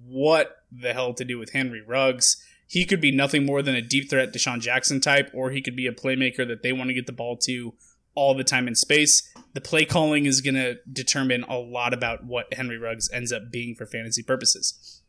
[0.05, 2.45] what the hell to do with Henry Ruggs.
[2.69, 5.75] He could be nothing more than a deep threat DeSean Jackson type, or he could
[5.75, 7.73] be a playmaker that they want to get the ball to
[8.13, 9.27] all the time in space.
[9.53, 13.49] The play calling is going to determine a lot about what Henry Ruggs ends up
[13.51, 15.01] being for fantasy purposes.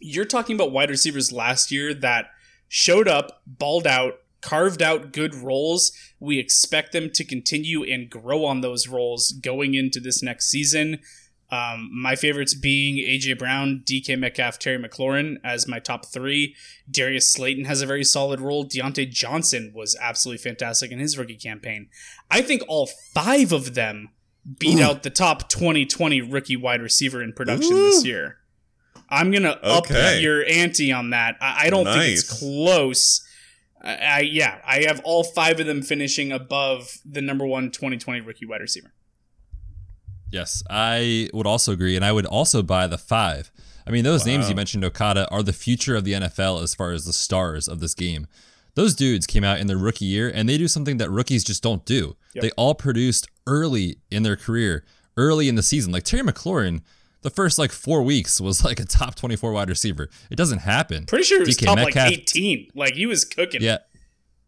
[0.00, 2.26] You're talking about wide receivers last year that
[2.68, 5.90] showed up, balled out, carved out good roles.
[6.20, 11.00] We expect them to continue and grow on those roles going into this next season.
[11.50, 16.56] Um, my favorites being AJ Brown, DK Metcalf, Terry McLaurin as my top three.
[16.90, 18.64] Darius Slayton has a very solid role.
[18.64, 21.88] Diontae Johnson was absolutely fantastic in his rookie campaign.
[22.30, 24.10] I think all five of them
[24.58, 24.82] beat Ooh.
[24.82, 27.90] out the top 2020 rookie wide receiver in production Ooh.
[27.90, 28.38] this year.
[29.10, 31.36] I'm gonna up your ante on that.
[31.40, 33.26] I, I don't think it's close.
[33.82, 38.22] I, I yeah, I have all five of them finishing above the number one 2020
[38.22, 38.93] rookie wide receiver.
[40.30, 43.52] Yes, I would also agree, and I would also buy the five.
[43.86, 46.92] I mean, those names you mentioned, Okada, are the future of the NFL as far
[46.92, 48.26] as the stars of this game.
[48.74, 51.62] Those dudes came out in their rookie year, and they do something that rookies just
[51.62, 52.16] don't do.
[52.34, 52.42] Yep.
[52.42, 54.84] They all produced early in their career,
[55.16, 55.92] early in the season.
[55.92, 56.80] Like Terry McLaurin,
[57.22, 60.08] the first like four weeks was like a top twenty-four wide receiver.
[60.30, 61.06] It doesn't happen.
[61.06, 62.70] Pretty sure it was DK top Metcalf- like 18.
[62.74, 63.62] Like he was cooking.
[63.62, 63.78] Yeah,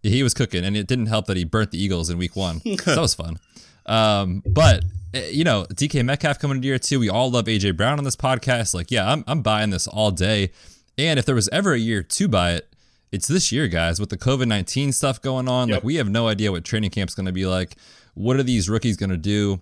[0.03, 2.63] he was cooking, and it didn't help that he burnt the Eagles in Week One.
[2.65, 3.39] that was fun.
[3.87, 6.99] Um, but eh, you know, DK Metcalf coming into year two.
[7.01, 8.75] We all love AJ Brown on this podcast.
[8.75, 10.51] Like, yeah, I'm I'm buying this all day.
[10.99, 12.69] And if there was ever a year to buy it,
[13.13, 14.01] it's this year, guys.
[14.01, 15.77] With the COVID nineteen stuff going on, Yep.
[15.77, 17.77] like we have no idea what training camp's going to be like.
[18.15, 19.61] What are these rookies going to do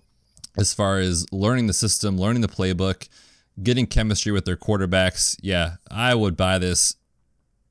[0.56, 3.08] as far as learning the system, learning the playbook,
[3.62, 5.36] getting chemistry with their quarterbacks?
[5.42, 6.94] Yeah, I would buy this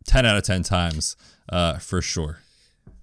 [0.05, 1.15] ten out of ten times
[1.49, 2.39] uh, for sure.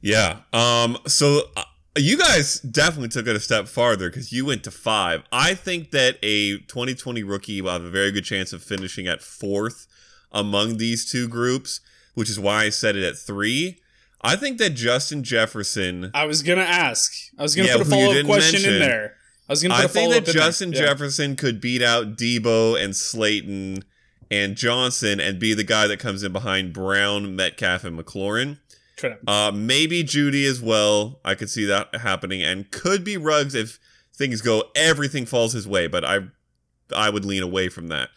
[0.03, 0.41] Yeah.
[0.53, 0.99] Um.
[1.07, 1.63] So uh,
[1.99, 5.23] you guys definitely took it a step farther because you went to five.
[5.33, 9.23] I think that a 2020 rookie will have a very good chance of finishing at
[9.23, 9.87] fourth
[10.33, 11.81] among these two groups,
[12.15, 13.79] which is why I set it at three.
[14.23, 16.11] I think that Justin Jefferson.
[16.15, 17.13] I was gonna ask.
[17.39, 19.15] I was gonna Yeah, put a follow up question in there.
[19.49, 20.33] I was gonna put I a think that.
[20.33, 20.81] Justin Yeah.
[20.83, 23.83] Jefferson could beat out Deebo and Slayton
[24.31, 28.59] and Johnson and be the guy that comes in behind Brown, Metcalf, and McLaurin.
[29.27, 31.21] Uh, maybe Jeudy as well.
[31.25, 33.79] I could see that happening, and could be Ruggs if
[34.15, 35.87] things go everything falls his way.
[35.87, 36.21] But I,
[36.95, 38.11] I would lean away from that.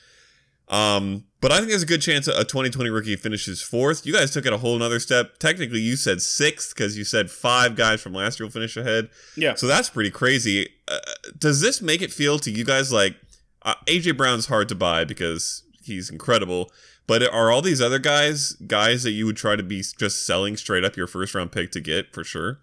[0.70, 4.06] Um, but I think there's a good chance a 2020 rookie finishes fourth.
[4.06, 5.38] You guys took it a whole nother step.
[5.38, 9.10] Technically, you said sixth because you said five guys from last year will finish ahead.
[9.36, 9.56] Yeah.
[9.56, 10.70] So that's pretty crazy.
[10.88, 11.00] Uh,
[11.38, 13.16] does this make it feel to you guys like
[13.64, 16.72] uh, AJ Brown's hard to buy because he's incredible?
[17.06, 20.56] But are all these other guys guys that you would try to be just selling
[20.58, 22.60] straight up your first round pick to get for sure?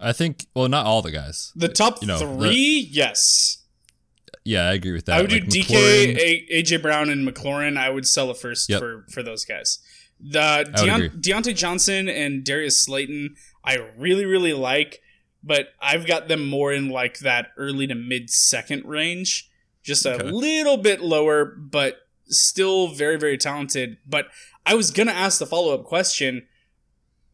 [0.00, 1.52] I think, well, not all the guys.
[1.56, 3.64] The top You know, three, yes.
[4.44, 5.18] Yeah, I agree with that.
[5.18, 7.76] I would Like, do DK, A- AJ Brown, and McLaurin.
[7.76, 8.80] I would sell it first Yep.
[8.80, 9.78] for for those guys.
[10.20, 11.20] The would Deon- agree.
[11.20, 15.00] Diontae Johnson and Darius Slayton, I really really like,
[15.42, 19.50] but I've got them more in like that early to mid second range,
[19.82, 21.96] just a little bit lower, but
[22.28, 23.98] still very very talented.
[24.06, 24.26] But
[24.66, 26.46] I was gonna ask the follow up question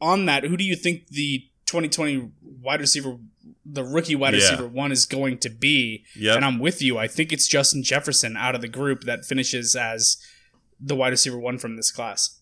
[0.00, 0.44] on that.
[0.44, 2.30] Who do you think the 2020
[2.60, 3.16] wide receiver,
[3.64, 4.40] the rookie wide Yeah.
[4.40, 6.04] receiver one, is going to be?
[6.14, 6.36] Yep.
[6.36, 6.98] And I'm with you.
[6.98, 10.18] I think it's Justin Jefferson out of the group that finishes as
[10.78, 12.38] the wide receiver one from this class.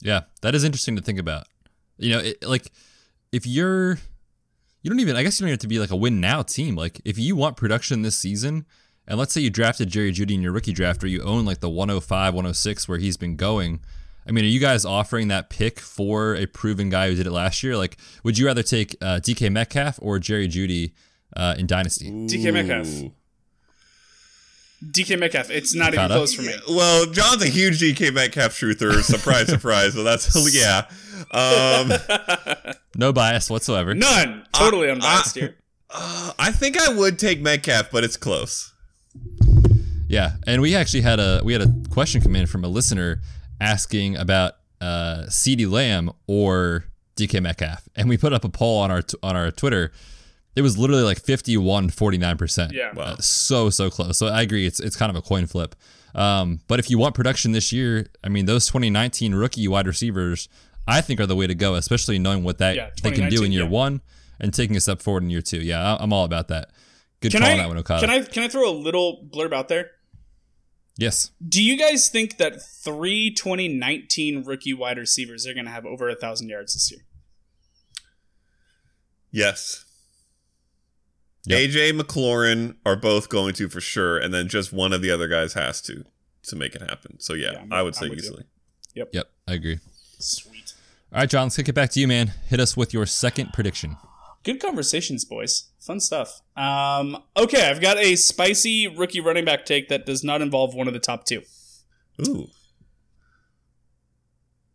[0.00, 1.46] Yeah, that is interesting to think about.
[1.96, 2.70] You know, it, like
[3.32, 3.98] if you're,
[4.82, 5.16] you don't even.
[5.16, 6.76] I guess you don't have to be like a win now team.
[6.76, 8.66] Like if you want production this season,
[9.06, 11.60] and let's say you drafted Jerry Jeudy in your rookie draft, or you own like
[11.60, 13.80] the 105, 106 where he's been going.
[14.26, 17.30] I mean, are you guys offering that pick for a proven guy who did it
[17.32, 17.76] last year?
[17.76, 20.92] Like, would you rather take uh, DK Metcalf or Jerry Jeudy
[21.36, 22.10] uh, in Dynasty?
[22.10, 23.10] DK Metcalf.
[24.84, 25.50] DK Metcalf.
[25.50, 26.54] It's not even close for me.
[26.68, 29.02] Well, John's a huge DK Metcalf truther.
[29.02, 29.94] Surprise, surprise.
[29.94, 30.86] So that's yeah.
[31.30, 31.92] Um,
[32.96, 33.94] No bias whatsoever.
[33.94, 34.44] None.
[34.52, 35.56] Totally Uh, unbiased uh, here.
[35.90, 38.73] uh, I think I would take Metcalf, but it's close.
[40.08, 43.20] Yeah, and we actually had a we had a question come in from a listener
[43.60, 46.84] asking about uh, CeeDee Lamb or
[47.16, 49.92] DK Metcalf, and we put up a poll on our t- on our Twitter.
[50.56, 52.70] It was literally like 51 49%.
[52.72, 52.92] Yeah.
[52.92, 53.02] Wow.
[53.02, 54.16] Uh, so so close.
[54.18, 55.74] So I agree it's it's kind of a coin flip.
[56.14, 60.48] Um, but if you want production this year, I mean those 2019 rookie wide receivers
[60.86, 63.42] I think are the way to go, especially knowing what that Yeah, they can do
[63.42, 63.68] in year yeah.
[63.70, 64.00] 1
[64.38, 65.60] and taking a step forward in year 2.
[65.60, 66.70] Yeah, I- I'm all about that.
[67.24, 68.00] Good Can call I, on that one, Okada.
[68.06, 69.90] can I can I throw a little blurb out there?
[70.96, 71.30] yes.
[71.46, 76.08] Do you guys think that three 2019 rookie wide receivers are going to have over
[76.08, 77.00] a thousand yards this year?
[79.30, 79.84] Yes.
[81.46, 81.58] Yep.
[81.70, 85.28] AJ McLaurin are both going to for sure, and then just one of the other
[85.28, 86.04] guys has to
[86.44, 87.18] to make it happen.
[87.20, 88.24] So yeah, Yeah, I'm- would say with you.
[88.24, 88.44] easily.
[88.94, 89.78] Yep, Yep, I agree.
[90.18, 90.74] Sweet.
[91.12, 92.32] All right, Jon, let's kick it back to you, man.
[92.48, 93.96] Hit us with your second prediction.
[94.44, 95.70] Good conversations, boys.
[95.80, 96.42] Fun stuff.
[96.54, 100.86] Um, okay, I've got a spicy rookie running back take that does not involve one
[100.86, 101.42] of the top two.
[102.26, 102.48] Ooh.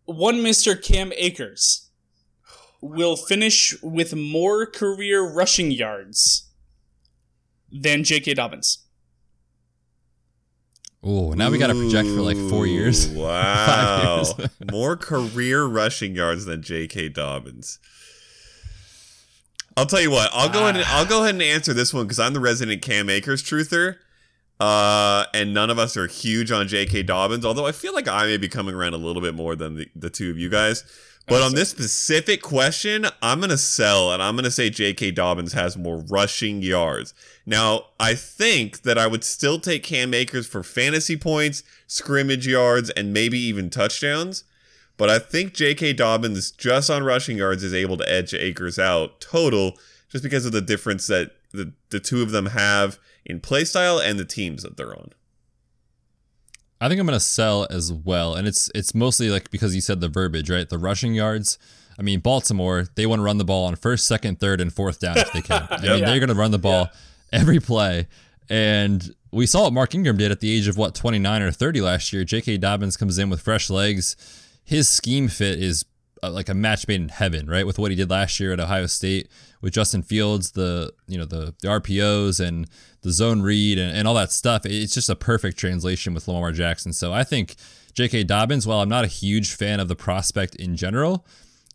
[0.05, 0.81] One Mr.
[0.81, 1.89] Cam Akers
[2.81, 6.49] will finish with more career rushing yards
[7.71, 8.33] than J.K.
[8.33, 8.85] Dobbins.
[11.03, 13.07] Oh, now we got to project for like four years.
[13.19, 14.23] Wow.
[14.23, 14.71] Five years.
[14.71, 17.09] More career rushing yards than J.K.
[17.09, 17.77] Dobbins.
[19.79, 20.29] I'll tell you what.
[20.33, 20.75] I'll go ahead.
[20.75, 23.95] And, I'll go ahead and answer this one because I'm the resident Cam Akers truther,
[24.59, 27.03] uh, and none of us are huge on J.K.
[27.03, 27.45] Dobbins.
[27.45, 29.87] Although I feel like I may be coming around a little bit more than the,
[29.95, 30.83] the two of you guys.
[31.27, 35.11] But on this specific question, I'm gonna sell, and I'm gonna say J.K.
[35.11, 37.13] Dobbins has more rushing yards.
[37.45, 42.89] Now, I think that I would still take Cam Akers for fantasy points, scrimmage yards,
[42.89, 44.43] and maybe even touchdowns.
[44.99, 45.93] But I think J.K.
[45.93, 49.77] Dobbins, just on rushing yards, is able to edge Akers out total
[50.09, 53.97] just because of the difference that the, the two of them have in play style
[53.97, 55.11] and the teams that they're on.
[56.81, 59.99] I think I'm gonna sell as well, and it's it's mostly like because you said
[60.01, 60.67] the verbiage, right?
[60.67, 61.57] The rushing yards.
[61.97, 64.99] I mean, Baltimore, they want to run the ball on first, second, third, and fourth
[65.01, 65.67] down if they can.
[65.69, 66.05] I mean, Yeah.
[66.05, 66.87] they're gonna run the ball
[67.33, 68.07] every play,
[68.49, 71.81] and we saw what Mark Ingram did at the age of what 29 or 30
[71.81, 72.23] last year.
[72.23, 72.57] J.K.
[72.57, 74.15] Dobbins comes in with fresh legs.
[74.69, 75.83] His scheme fit is
[76.21, 77.65] uh, like a match made in heaven, right?
[77.65, 79.27] With what he did last year at Ohio State
[79.61, 82.67] with Justin Fields, the you know the, the RPOs and
[83.01, 84.65] the zone read and, and all that stuff.
[84.65, 86.93] It's just a perfect translation with Lamar Jackson.
[86.93, 87.55] So I think
[87.95, 88.25] J.K.
[88.25, 91.25] Dobbins, while I'm not a huge fan of the prospect in general,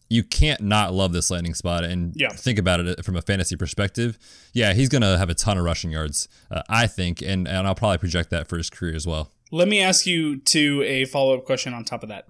[0.08, 2.28] you can't not love this landing spot and Yeah.
[2.28, 4.18] think about it from a fantasy perspective.
[4.52, 7.74] Yeah, he's gonna have a ton of rushing yards, uh, I think, and and I'll
[7.74, 9.32] probably project that for his career as well.
[9.50, 12.28] Let me ask you to a follow up question on top of that.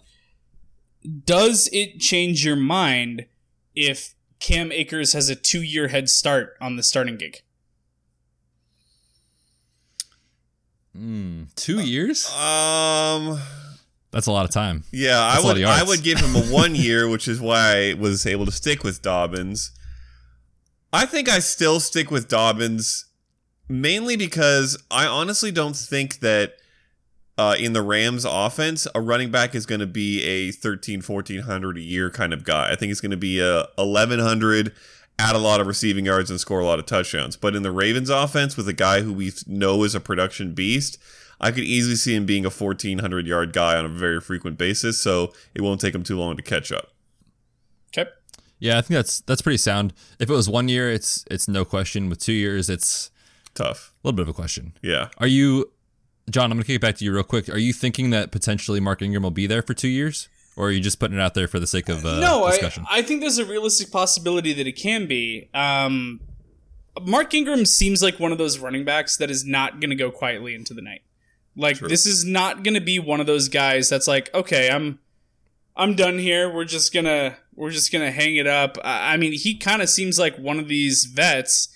[1.25, 3.27] Does it change your mind
[3.75, 7.43] if Cam Akers has a two year head start on the starting gig?
[11.57, 12.33] Two years?
[12.35, 13.41] Um,
[14.11, 14.85] That's a lot of time.
[14.93, 17.41] Yeah, I That's a lot would I would give him a one year, which is
[17.41, 19.73] why I was able to stick with Dobbins.
[20.93, 23.07] I think I still stick with Dobbins
[23.69, 26.55] mainly because I honestly don't think that
[27.37, 31.77] uh, in the Rams offense, a running back is going to be a 13, 1400
[31.77, 32.71] a year kind of guy.
[32.71, 34.73] I think it's going to be a 1100,
[35.19, 37.37] add a lot of receiving yards and score a lot of touchdowns.
[37.37, 40.99] But in the Ravens offense, with a guy who we know is a production beast,
[41.41, 44.99] I could easily see him being a 1400 yard guy on a very frequent basis.
[45.01, 46.93] So it won't take him too long to catch up.
[47.97, 48.09] Okay.
[48.61, 49.93] Yeah, I think that's that's pretty sound.
[50.19, 52.09] If it was one year, it's it's no question.
[52.09, 53.11] With two years, it's
[53.55, 53.93] Tough.
[54.03, 54.75] a little bit of a question.
[54.83, 55.09] Yeah.
[55.19, 55.71] Are you,
[56.31, 56.51] Jon?
[56.51, 57.49] I'm gonna kick it back to you real quick.
[57.49, 60.71] Are you thinking that potentially Mark Ingram will be there for two years, or are
[60.71, 62.85] you just putting it out there for the sake of uh, no, I, discussion?
[62.91, 65.49] I think there's a realistic possibility that it can be.
[65.53, 66.21] Um,
[67.03, 70.11] Mark Ingram seems like one of those running backs that is not going to go
[70.11, 71.03] quietly into the night.
[71.57, 71.89] Like True.
[71.89, 74.99] this is not going to be one of those guys that's like, okay, I'm,
[75.77, 76.53] I'm done here.
[76.53, 78.79] We're just gonna, we're just gonna hang it up.
[78.85, 81.69] I, I mean, he kind of seems like one of these vets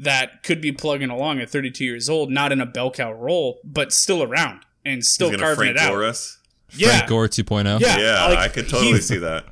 [0.00, 3.58] that could be plugging along at 32 years old, not in a bell cow role,
[3.64, 5.90] but still around and still He's carving Frank it out.
[5.90, 6.38] Gore us.
[6.74, 7.80] Yeah, Frank Gore 2.0.
[7.80, 9.44] yeah, Yeah, like, I could totally he- see that.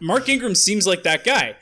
[0.00, 1.56] Mark Ingram seems like that guy.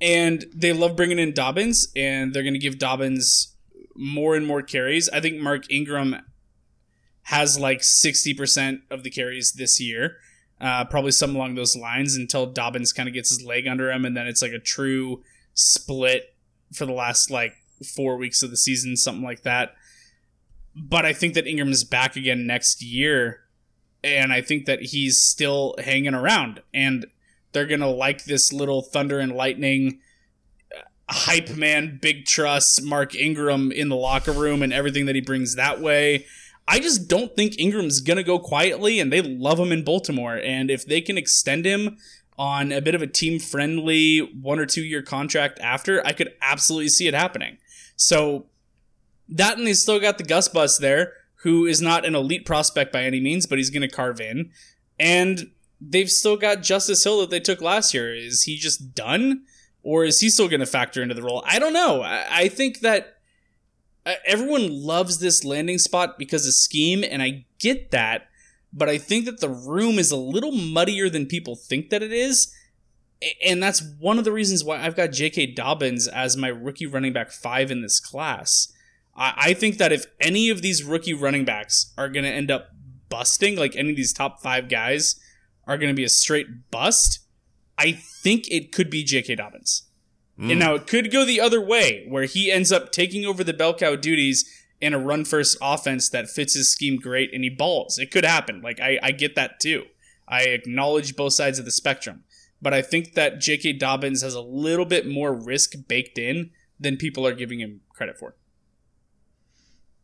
[0.00, 3.54] And they love bringing in Dobbins, and they're going to give Dobbins
[3.94, 5.08] more and more carries.
[5.08, 6.16] I think Mark Ingram
[7.22, 10.16] has like 60% of the carries this year.
[10.60, 14.04] Uh, probably some along those lines until Dobbins kind of gets his leg under him,
[14.04, 15.22] and then it's like a true
[15.54, 16.34] split
[16.72, 19.74] for the last like four weeks of the season, something like that.
[20.74, 23.40] But I think that Ingram is back again next year,
[24.02, 26.62] and I think that he's still hanging around.
[26.72, 27.06] And
[27.52, 30.00] they're gonna like this little thunder and lightning
[30.74, 30.80] uh,
[31.10, 35.54] hype man, big trust, Mark Ingram in the locker room and everything that he brings
[35.56, 36.26] that way.
[36.66, 40.36] I just don't think Ingram's gonna go quietly, and they love him in Baltimore.
[40.36, 41.98] And if they can extend him
[42.38, 46.32] on a bit of a team friendly one or two year contract after, I could
[46.40, 47.58] absolutely see it happening.
[48.02, 48.46] So
[49.28, 52.92] that and they still got the Gus Bus there, who is not an elite prospect
[52.92, 54.50] by any means, but he's going to carve in.
[54.98, 58.12] And they've still got Justice Hill that they took last year.
[58.14, 59.44] Is he just done?
[59.84, 61.44] Or is he still going to factor into the role?
[61.46, 62.02] I don't know.
[62.02, 63.18] I, I think that
[64.04, 68.28] uh, everyone loves this landing spot because of scheme, and I get that.
[68.72, 72.12] But I think that the room is a little muddier than people think that it
[72.12, 72.52] is.
[73.44, 75.46] And that's one of the reasons why I've got J.K.
[75.54, 78.72] Dobbins as my rookie running back five in this class.
[79.14, 82.70] I think that if any of these rookie running backs are going to end up
[83.10, 85.20] busting, like any of these top five guys
[85.66, 87.20] are going to be a straight bust,
[87.76, 89.34] I think it could be J.K.
[89.34, 89.82] Dobbins.
[90.38, 90.58] And hmm.
[90.58, 93.74] now it could go the other way, where he ends up taking over the bell
[93.74, 94.48] cow duties
[94.80, 97.98] in a run first offense that fits his scheme great and he balls.
[97.98, 98.62] It could happen.
[98.62, 99.84] Like, I, I get that too.
[100.26, 102.24] I acknowledge both sides of the spectrum.
[102.62, 103.74] But I think that J.K.
[103.74, 108.16] Dobbins has a little bit more risk baked in than people are giving him credit
[108.16, 108.36] for.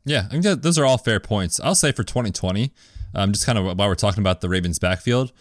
[0.05, 1.61] Yeah, I think that those are all fair points.
[1.61, 2.73] I'll say for 2020,
[3.15, 5.33] um, just kind of while we're talking about the Ravens backfield,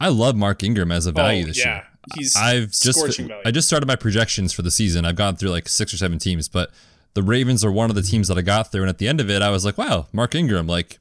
[0.00, 1.74] I love Mark Ingram as a value oh, this yeah.
[1.74, 1.84] year.
[2.16, 3.34] He's I've just value.
[3.46, 5.06] I just started my projections for the season.
[5.06, 6.70] I've gone through like six or seven teams, but
[7.14, 8.82] the Ravens are one of the teams that I got through.
[8.82, 10.98] And at the end of it, I was like, wow, Mark Ingram, like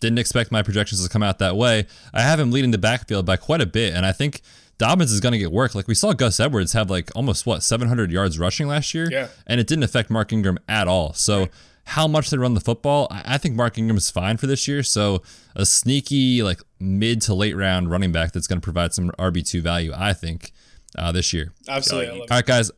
[0.00, 1.86] didn't expect my projections to come out that way.
[2.14, 4.42] I have him leading the backfield by quite a bit, and I think
[4.78, 5.74] Dobbins is going to get work.
[5.74, 9.28] Like we saw Gus Edwards have like almost what 700 yards rushing last year, Yeah.
[9.46, 11.12] and it didn't affect Mark Ingram at all.
[11.14, 11.48] So.
[11.92, 13.08] How much they run the football?
[13.10, 14.82] I I think Mark Ingram is fine for this year.
[14.82, 15.22] So
[15.56, 19.42] a sneaky, like mid to late round running back that's going to provide some RB
[19.48, 19.92] two value.
[19.96, 20.52] I think
[20.98, 21.54] uh, this year.
[21.66, 22.08] Absolutely.
[22.08, 22.70] I love All right, guys.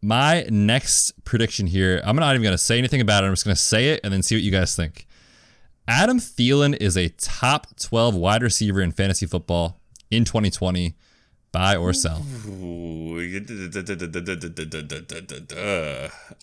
[0.00, 3.26] My next prediction here, I'm not even going to say anything about it.
[3.26, 5.06] I'm just going to say it and then see what you guys think.
[5.86, 10.96] Adam Thielen is a top 12 wide receiver in fantasy football in 2020.
[11.52, 12.24] Buy or sell?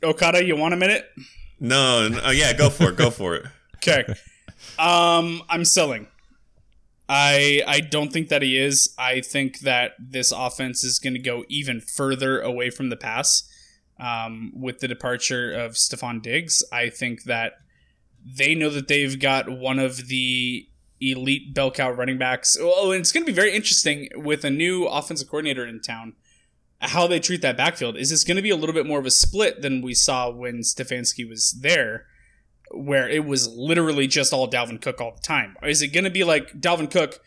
[0.03, 1.09] Okada, you want a minute?
[1.59, 2.97] No, no, yeah, go for it.
[2.97, 3.45] Go for it.
[3.85, 4.05] Okay.
[4.79, 6.07] um, I'm selling.
[7.09, 8.93] I I don't think that he is.
[8.97, 13.43] I think that this offense is going to go even further away from the pass
[13.99, 16.63] um, with the departure of Stefon Diggs.
[16.71, 17.53] I think that
[18.25, 20.65] they know that they've got one of the
[21.11, 22.57] elite bell cow running backs.
[22.59, 26.13] Oh, and it's going to be very interesting with a new offensive coordinator in town.
[26.79, 29.05] How they treat that backfield is this going to be a little bit more of
[29.05, 32.05] a split than we saw when Stefanski was there
[32.71, 35.55] where it was literally just all Dalvin Cook all the time?
[35.61, 37.19] Or is it going to be like Dalvin Cook?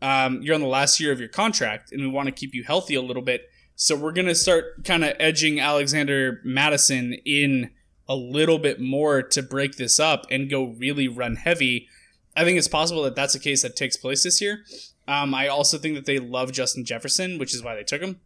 [0.00, 2.62] Um, you're on the last year of your contract, and we want to keep you
[2.62, 7.70] healthy a little bit, so we're going to start kind of edging Alexander Mattison in
[8.08, 11.88] a little bit more to break this up and go really run heavy.
[12.36, 14.64] I think it's possible that that's a case that takes place this year.
[15.06, 18.20] Um, I also think that they love Justin Jefferson, which is why they took him,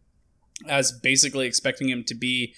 [0.67, 2.53] as basically expecting him to be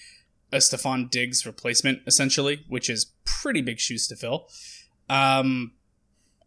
[0.52, 4.48] a Stefon Diggs replacement, essentially, which is pretty big shoes to fill.
[5.08, 5.72] Um,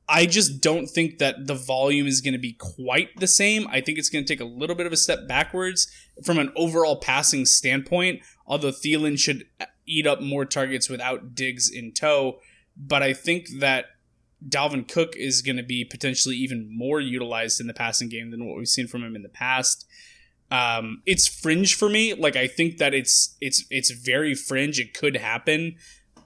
[0.07, 3.67] I just don't think that the volume is going to be quite the same.
[3.69, 5.87] I think it's going to take a little bit of a step backwards
[6.23, 9.45] from an overall passing standpoint, although Thielen should
[9.87, 12.39] eat up more targets without Diggs in tow.
[12.77, 13.85] But I think that
[14.47, 18.45] Dalvin Cook is going to be potentially even more utilized in the passing game than
[18.45, 19.87] what we've seen from him in the past.
[20.51, 22.13] Um it's fringe for me.
[22.13, 24.79] Like i think that it's it's it's very fringe.
[24.79, 25.75] It could happen.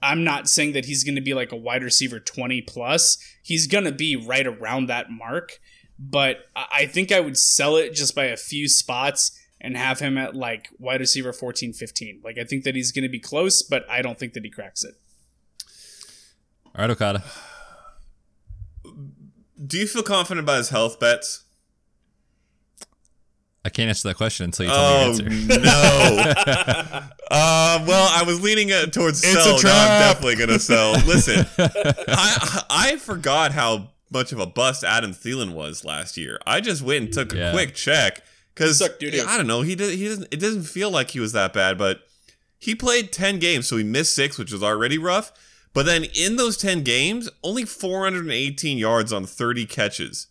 [0.02, 3.18] I'm not saying that he's going to be like a wide receiver 20 plus.
[3.42, 5.58] He's going to be right around that mark.
[5.98, 10.16] But i think i would sell it just by a few spots and have him
[10.16, 13.62] at like wide receiver 14 15 like i think that he's going to be close
[13.62, 14.94] but i don't think that he cracks it.
[16.74, 17.24] All right, Okada.
[19.64, 21.44] Do you feel confident about his health Betz?
[23.62, 25.60] I can't answer that question until you tell Oh me the answer.
[25.60, 27.00] no!
[27.30, 29.62] uh, well, I was leaning uh, towards It's a sell.
[29.62, 30.92] Now I'm definitely gonna sell.
[31.06, 36.38] Listen, I I forgot how much of a bust Adam Thielen was last year.
[36.46, 37.52] I just went and took a Yeah.
[37.52, 38.22] quick check
[38.54, 38.88] because I
[39.36, 39.60] don't know.
[39.60, 39.96] He did.
[39.98, 40.28] He doesn't.
[40.30, 42.00] It doesn't feel like he was that bad, but
[42.58, 45.32] he played ten games, so he missed six, which was already rough.
[45.72, 50.26] But then in those ten games, only 418 yards on 30 catches.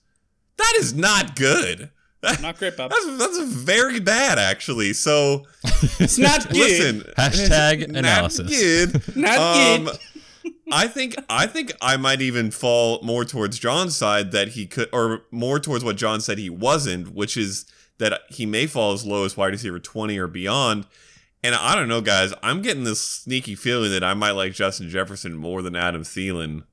[0.58, 1.90] That is not good.
[2.22, 4.92] That- not great bob that's that's very bad actually.
[4.92, 5.46] So
[6.00, 8.50] it's not good listen, Hashtag not analysis.
[8.50, 9.02] good.
[9.16, 9.98] not Um, good
[10.72, 14.90] I think I think I might even fall more towards Jon's side that he could,
[14.94, 17.66] or more towards what Jon said he wasn't, which is
[17.98, 20.86] that he may fall as low as wide receiver twenty or beyond.
[21.44, 22.34] And I don't know, guys.
[22.44, 26.64] I'm getting this sneaky feeling that I might like Justin Jefferson more than Adam Thielen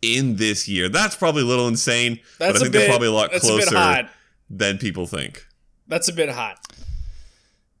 [0.00, 0.88] in this year.
[0.88, 3.76] That's probably a little insane, that's but I think bit they're probably a lot closer
[3.76, 4.10] a
[4.50, 5.46] than people think.
[5.86, 6.58] That's a bit hot.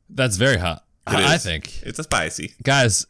[0.08, 0.84] That's very hot.
[1.08, 1.42] It I, I is.
[1.42, 2.54] think, It's a spicy.
[2.62, 3.06] guys.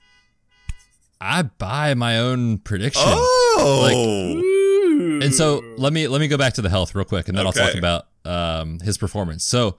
[1.20, 3.02] I buy my own prediction.
[3.04, 5.20] Oh, Ooh.
[5.22, 7.46] And so let me let me go back to the health real quick, and then
[7.46, 9.44] I'll talk about um, his performance.
[9.44, 9.76] So,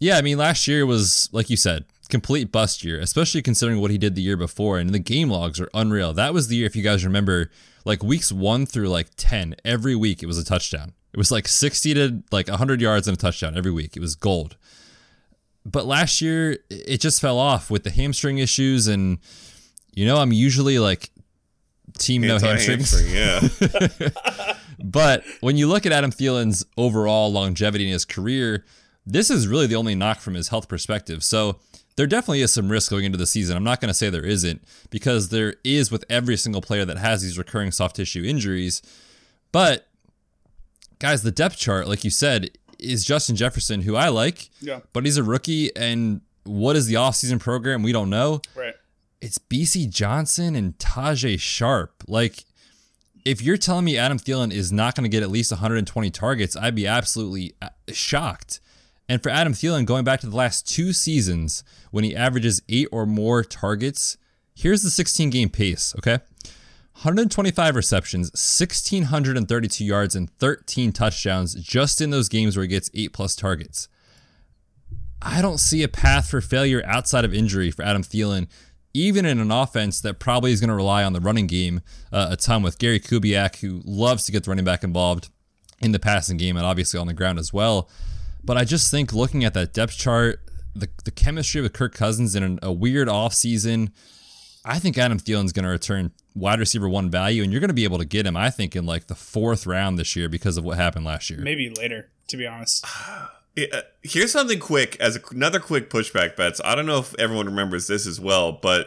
[0.00, 3.90] yeah, I mean, last year was like you said, complete bust year, especially considering what
[3.90, 4.78] he did the year before.
[4.78, 6.12] And the game logs are unreal.
[6.12, 7.50] That was the year, if you guys remember,
[7.84, 10.92] like weeks one through like ten, every week it was a touchdown.
[11.12, 13.96] It was like sixty to like hundred yards and a touchdown every week.
[13.96, 14.56] It was gold.
[15.64, 19.18] But last year it just fell off with the hamstring issues, and
[19.94, 21.10] you know I'm usually like
[21.98, 22.94] team no hamstrings.
[22.94, 24.08] Anti-hamstring, Yeah.
[24.84, 28.64] But when you look at Adam Thielen's overall longevity in his career,
[29.06, 31.22] this is really the only knock from his health perspective.
[31.22, 31.60] So
[31.96, 33.56] there definitely is some risk going into the season.
[33.56, 36.98] I'm not going to say there isn't because there is with every single player that
[36.98, 38.80] has these recurring soft tissue injuries.
[39.52, 39.86] But
[40.98, 44.80] guys, the depth chart, like you said, is Justin Jefferson, who I like, Yeah.
[44.92, 45.74] but he's a rookie.
[45.76, 47.82] And what is the offseason program?
[47.82, 48.74] We don't know Right.
[49.20, 52.02] it's Bisi Johnson and Tajae Sharpe.
[52.08, 52.44] Like,
[53.24, 56.56] if you're telling me Adam Thielen is not going to get at least 120 targets,
[56.56, 58.58] I'd be absolutely uh, shocked.
[59.08, 62.88] And for Adam Thielen, going back to the last two seasons when he averages eight
[62.92, 64.16] or more targets,
[64.54, 66.18] here's the 16 game pace, okay?
[66.94, 73.12] 125 receptions, 1,632 yards, and 13 touchdowns just in those games where he gets eight
[73.12, 73.88] plus targets.
[75.20, 78.48] I don't see a path for failure outside of injury for Adam Thielen,
[78.94, 81.80] even in an offense that probably is going to rely on the running game
[82.12, 85.28] uh, a ton with Gary Kubiak, who loves to get the running back involved
[85.80, 87.88] in the passing game and obviously on the ground as well.
[88.44, 90.40] But I just think looking at that depth chart,
[90.74, 93.92] the, the chemistry with Kirk Cousins in an, a weird offseason,
[94.64, 97.74] I think Adam Thielen's going to return wide receiver one value, and you're going to
[97.74, 100.56] be able to get him, I think, in like the fourth round this year because
[100.56, 101.40] of what happened last year.
[101.40, 102.84] Maybe later, to be honest.
[103.54, 106.58] Yeah, uh, here's something quick as a, another quick pushback Betz.
[106.64, 108.86] I don't know if everyone remembers this as well, but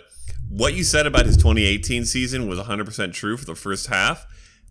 [0.49, 4.25] what you said about his 2018 season was 100% true for the first half.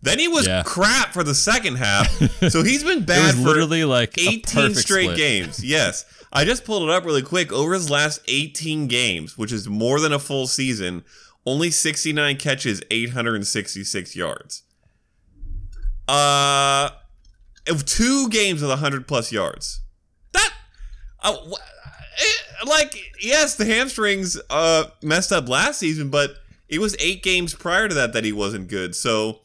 [0.04, 0.62] Then he was Yeah.
[0.64, 2.08] crap for the second half.
[2.50, 5.16] so he's been bad for literally like 18 straight split.
[5.16, 5.64] games.
[5.64, 6.04] Yes.
[6.32, 7.52] I just pulled it up really quick.
[7.52, 11.04] Over his last 18 games, which is more than a full season,
[11.46, 14.62] only 69 catches, 866 yards.
[16.06, 16.90] Uh
[17.66, 19.80] of two games with 100 plus yards.
[20.32, 20.50] That
[21.22, 21.54] uh, wh-
[22.20, 26.34] eh, like yes, the hamstrings uh messed up last season, but
[26.68, 28.94] it was 8 games prior to that that he wasn't good.
[28.94, 29.40] So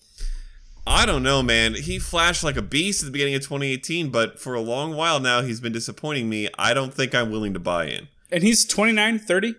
[0.90, 1.76] I don't know, man.
[1.76, 5.20] He flashed like a beast at the beginning of 2018, but for a long while
[5.20, 6.50] now, he's been disappointing me.
[6.58, 8.08] I don't think I'm willing to buy in.
[8.32, 9.56] And he's 29, 30?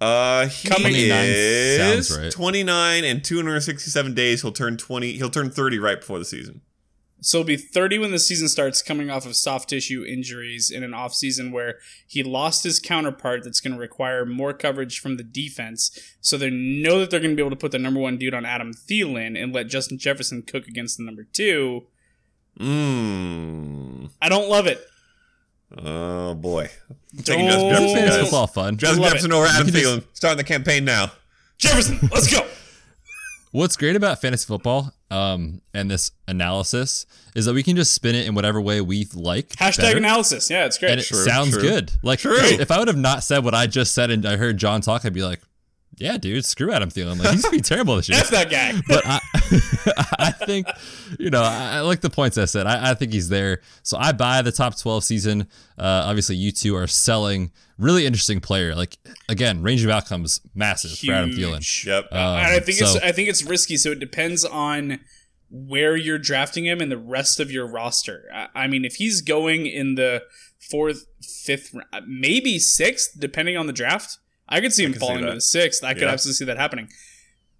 [0.00, 2.30] Uh, he Coming- 29 is right.
[2.30, 4.42] 29 and 267 days.
[4.42, 5.12] He'll turn 20.
[5.14, 6.60] He'll turn 30 right before the season.
[7.24, 10.82] So he'll be 30 when the season starts, coming off of soft tissue injuries in
[10.82, 15.22] an offseason where he lost his counterpart that's going to require more coverage from the
[15.22, 15.98] defense.
[16.20, 18.34] So they know that they're going to be able to put the number one dude
[18.34, 21.84] on Adam Thielen and let Justin Jefferson cook against the number two.
[22.60, 24.10] Mmm.
[24.20, 24.80] I don't love it.
[25.76, 26.68] Oh boy.
[27.24, 28.20] Taking Don't- Justin Fantasy Jefferson, guys.
[28.22, 28.76] football fun.
[28.76, 29.34] Justin Love Jefferson it.
[29.34, 30.04] over Adam You can just- Thielen.
[30.16, 31.12] Starting the campaign now.
[31.58, 32.46] Jefferson, let's go.
[33.52, 37.06] What's great about fantasy football um, and this analysis
[37.36, 39.50] is that we can just spin it in whatever way we like.
[39.50, 40.50] Hashtag better, analysis.
[40.50, 40.90] Yeah, it's great.
[40.92, 41.62] And it True, sounds true.
[41.62, 41.92] good.
[42.02, 42.36] Like True.
[42.40, 45.04] if I would have not said what I just said and I heard Jon talk,
[45.04, 45.40] I'd be like,
[45.98, 47.18] yeah, dude, screw Adam Thielen.
[47.18, 48.18] Like he's gonna be terrible this year.
[48.18, 48.80] That's that guy.
[48.88, 49.20] but I,
[50.18, 50.66] I think,
[51.18, 52.66] you know, I, I like the points I said.
[52.66, 53.60] I, I think he's there.
[53.82, 55.42] So I buy the top 12 season.
[55.78, 57.50] Uh, obviously, you two are selling.
[57.78, 58.74] Really interesting player.
[58.74, 61.84] Like, again, range of outcomes massive for Adam Thielen.
[61.84, 62.04] Yep.
[62.12, 63.76] Um, and I think it's I think it's risky.
[63.76, 65.00] So it depends on
[65.50, 68.28] where you're drafting him and the rest of your roster.
[68.32, 70.22] I, I mean, if he's going in the
[70.58, 71.74] fourth, fifth,
[72.06, 74.18] maybe sixth, depending on the draft,
[74.48, 75.82] I could see him can see falling to the sixth.
[75.84, 76.10] I could Yeah.
[76.10, 76.90] absolutely see that happening.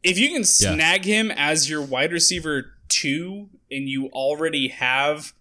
[0.03, 5.33] If you can snag him as your wide receiver two, and you already have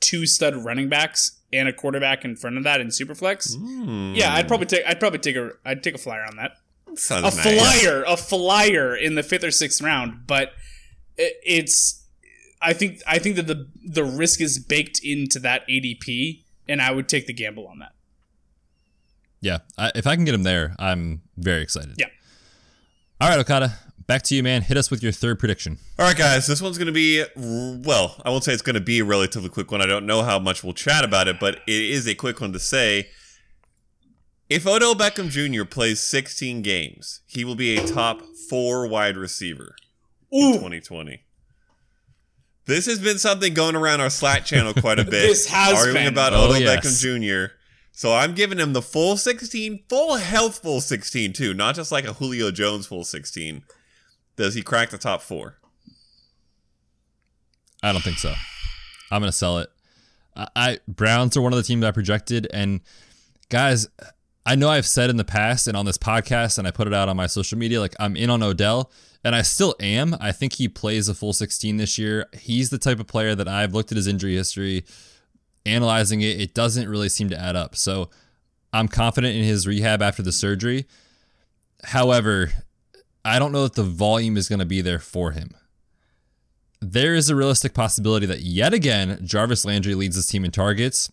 [0.00, 4.16] two stud running backs and a quarterback in front of that in Superflex, Mm.
[4.16, 6.52] yeah, I'd probably take I'd probably take a I'd take a flyer on that
[6.96, 7.80] Sounds a nice.
[7.82, 10.52] flyer, a flyer in the fifth or sixth round, but
[11.16, 12.02] it, it's.
[12.62, 16.92] I think I think that the the risk is baked into that ADP, and I
[16.92, 17.92] would take the gamble on that.
[19.44, 19.58] Yeah.
[19.76, 21.94] I, if I can get him there, I'm very excited.
[21.98, 22.06] Yeah.
[23.20, 23.74] All right, Okada.
[24.06, 24.62] Back to you, man.
[24.62, 25.78] Hit us with your third prediction.
[25.98, 28.80] All right, guys, this one's going to be, well, I won't say it's going to
[28.80, 29.80] be a relatively quick one.
[29.82, 32.52] I don't know how much we'll chat about it, but it is a quick one
[32.52, 33.08] to say.
[34.50, 35.64] If Odell Beckham Jr.
[35.64, 39.74] plays 16 games, he will be a top four wide receiver
[40.30, 41.22] in 2020.
[42.66, 45.10] This has been something going around our Slack channel quite a bit.
[45.12, 46.12] This has arguing been.
[46.12, 46.84] about Oh, Odell yes.
[46.86, 47.00] Beckham
[47.48, 47.54] Jr.
[47.96, 52.04] So I'm giving him the full 16, full health full 16 too, not just like
[52.04, 53.62] a Julio Jones full 16.
[54.34, 55.58] Does he crack the top four?
[57.84, 58.34] I don't think so.
[59.12, 59.70] I'm gonna sell it.
[60.34, 62.80] I, I Browns are one of the teams I projected, and
[63.48, 63.86] guys,
[64.44, 66.94] I know I've said in the past and on this podcast, and I put it
[66.94, 68.90] out on my social media, like I'm in on Odell,
[69.22, 70.16] and I still am.
[70.18, 72.26] I think he plays a full 16 this year.
[72.32, 74.84] He's the type of player that I've looked at his injury history,
[75.66, 76.40] analyzing it.
[76.40, 77.76] It doesn't really seem to add up.
[77.76, 78.10] So
[78.72, 80.86] I'm confident in his rehab after the surgery.
[81.84, 82.50] However,
[83.24, 85.54] I don't know that the volume is going to be there for him
[86.92, 91.10] there is a realistic possibility that yet again Jarvis Landry leads his team in targets,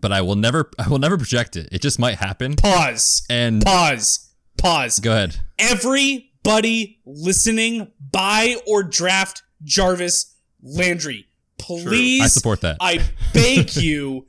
[0.00, 1.68] but I will never I will never project it.
[1.72, 2.56] It just might happen.
[2.56, 3.26] Pause.
[3.28, 4.30] And Pause.
[4.56, 5.00] Pause.
[5.00, 5.36] go ahead.
[5.58, 11.26] Everybody listening, buy or draft Jarvis Landry.
[11.58, 12.22] Please.
[12.22, 12.76] I support that.
[12.80, 13.00] I
[13.34, 14.26] beg you,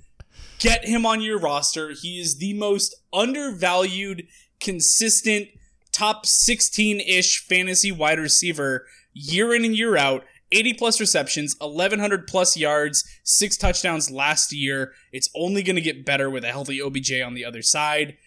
[0.59, 1.91] get him on your roster.
[1.91, 4.27] He is the most undervalued,
[4.59, 5.47] consistent,
[5.91, 10.23] top 16 ish fantasy wide receiver year in and year out.
[10.51, 14.93] 80 plus receptions, 1100 plus yards, six touchdowns last year.
[15.11, 18.17] It's only going to get better with a healthy OBJ on the other side.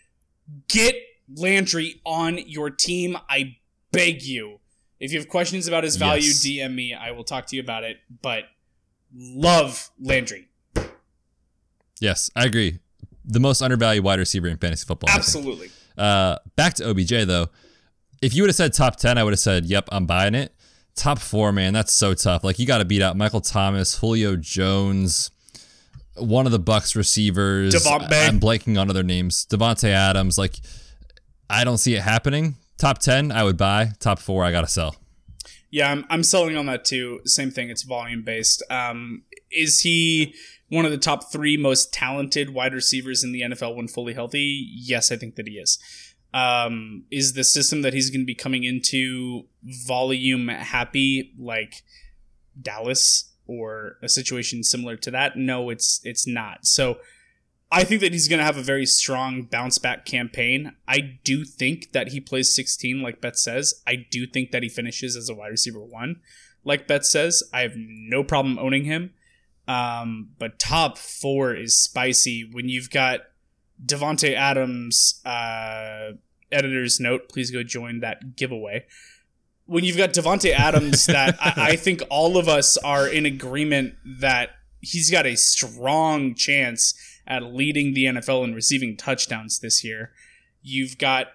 [0.68, 0.94] Get
[1.34, 3.16] Landry on your team.
[3.28, 3.56] I
[3.90, 4.60] beg you.
[5.00, 6.44] If you have questions about his value, Yes.
[6.46, 6.94] DM me.
[6.94, 7.96] I will talk to you about it.
[8.22, 8.44] But
[9.14, 10.48] love Landry.
[12.00, 12.78] Yes, I agree.
[13.24, 15.10] The most undervalued wide receiver in fantasy football.
[15.10, 15.70] Absolutely.
[15.96, 17.48] Uh, back to OBJ though.
[18.20, 20.54] If you would have said top 10, I would have said, yep, I'm buying it.
[20.94, 22.44] Top four, man, that's so tough.
[22.44, 25.32] Like, you got to beat out Michael Thomas, Julio Jones,
[26.16, 27.74] one of the Bucks receivers.
[27.74, 28.28] Davante.
[28.28, 29.44] I'm blanking on other names.
[29.46, 30.38] Davante Adams.
[30.38, 30.56] Like,
[31.50, 32.56] I don't see it happening.
[32.78, 33.92] Top 10, I would buy.
[33.98, 34.94] Top four, I got to sell.
[35.72, 37.20] Yeah, I'm, I'm selling on that too.
[37.24, 37.70] Same thing.
[37.70, 38.62] It's volume based.
[38.70, 40.34] Um, is he
[40.68, 44.68] one of the top three most talented wide receivers in the NFL when fully healthy?
[44.70, 45.78] Yes, I think that he is.
[46.34, 51.82] Um, is the system that he's going to be coming into volume happy like
[52.60, 55.36] Dallas or a situation similar to that?
[55.36, 56.66] No, it's it's not.
[56.66, 56.98] So
[57.72, 60.72] I think that he's going to have a very strong bounce back campaign.
[60.86, 63.82] I do think that he plays 16, like Bet says.
[63.86, 66.20] I do think that he finishes as a wide receiver one,
[66.64, 67.42] like Bet says.
[67.50, 69.14] I have no problem owning him.
[69.66, 73.20] Um, but top four is spicy when you've got
[73.84, 75.22] Davante Adams.
[75.24, 76.12] Uh,
[76.50, 78.84] editor's note: please go join that giveaway.
[79.64, 83.94] When you've got Davante Adams, that I, I think all of us are in agreement
[84.20, 84.50] that
[84.80, 86.94] he's got a strong chance
[87.26, 90.12] at leading the NFL in receiving touchdowns this year.
[90.62, 91.28] You've got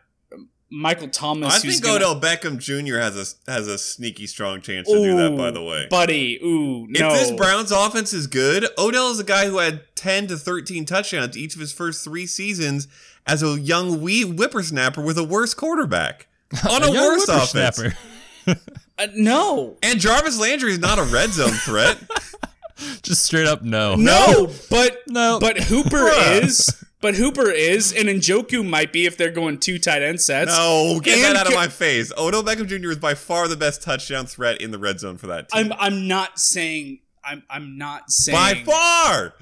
[0.70, 1.54] Michael Thomas.
[1.54, 2.98] I who's think gonna- Odell Beckham Jr.
[3.00, 3.16] has
[3.48, 5.38] a has a sneaky strong chance to do that.
[5.38, 6.40] By the way, buddy.
[6.44, 7.14] Ooh, no.
[7.14, 10.86] if this Browns offense is good, Odell is a guy who had ten to thirteen
[10.86, 12.88] touchdowns each of his first three seasons
[13.26, 16.28] as a young wee whippersnapper with a worse quarterback
[16.70, 17.82] on a, young worse offense.
[19.00, 22.00] Uh, no, And Jarvis Landry is not a red zone threat.
[23.08, 23.96] Just straight up no.
[23.96, 25.40] no, but No.
[25.40, 26.84] but Hooper is.
[27.00, 30.52] But Hooper is, and Njoku might be if they're going two tight end sets.
[30.52, 32.12] No, get And that out of my face.
[32.18, 32.90] Odell Beckham Jr.
[32.90, 35.72] is by far the best touchdown threat in the red zone for that team.
[35.72, 39.36] I'm I'm not saying I'm I'm not saying by far.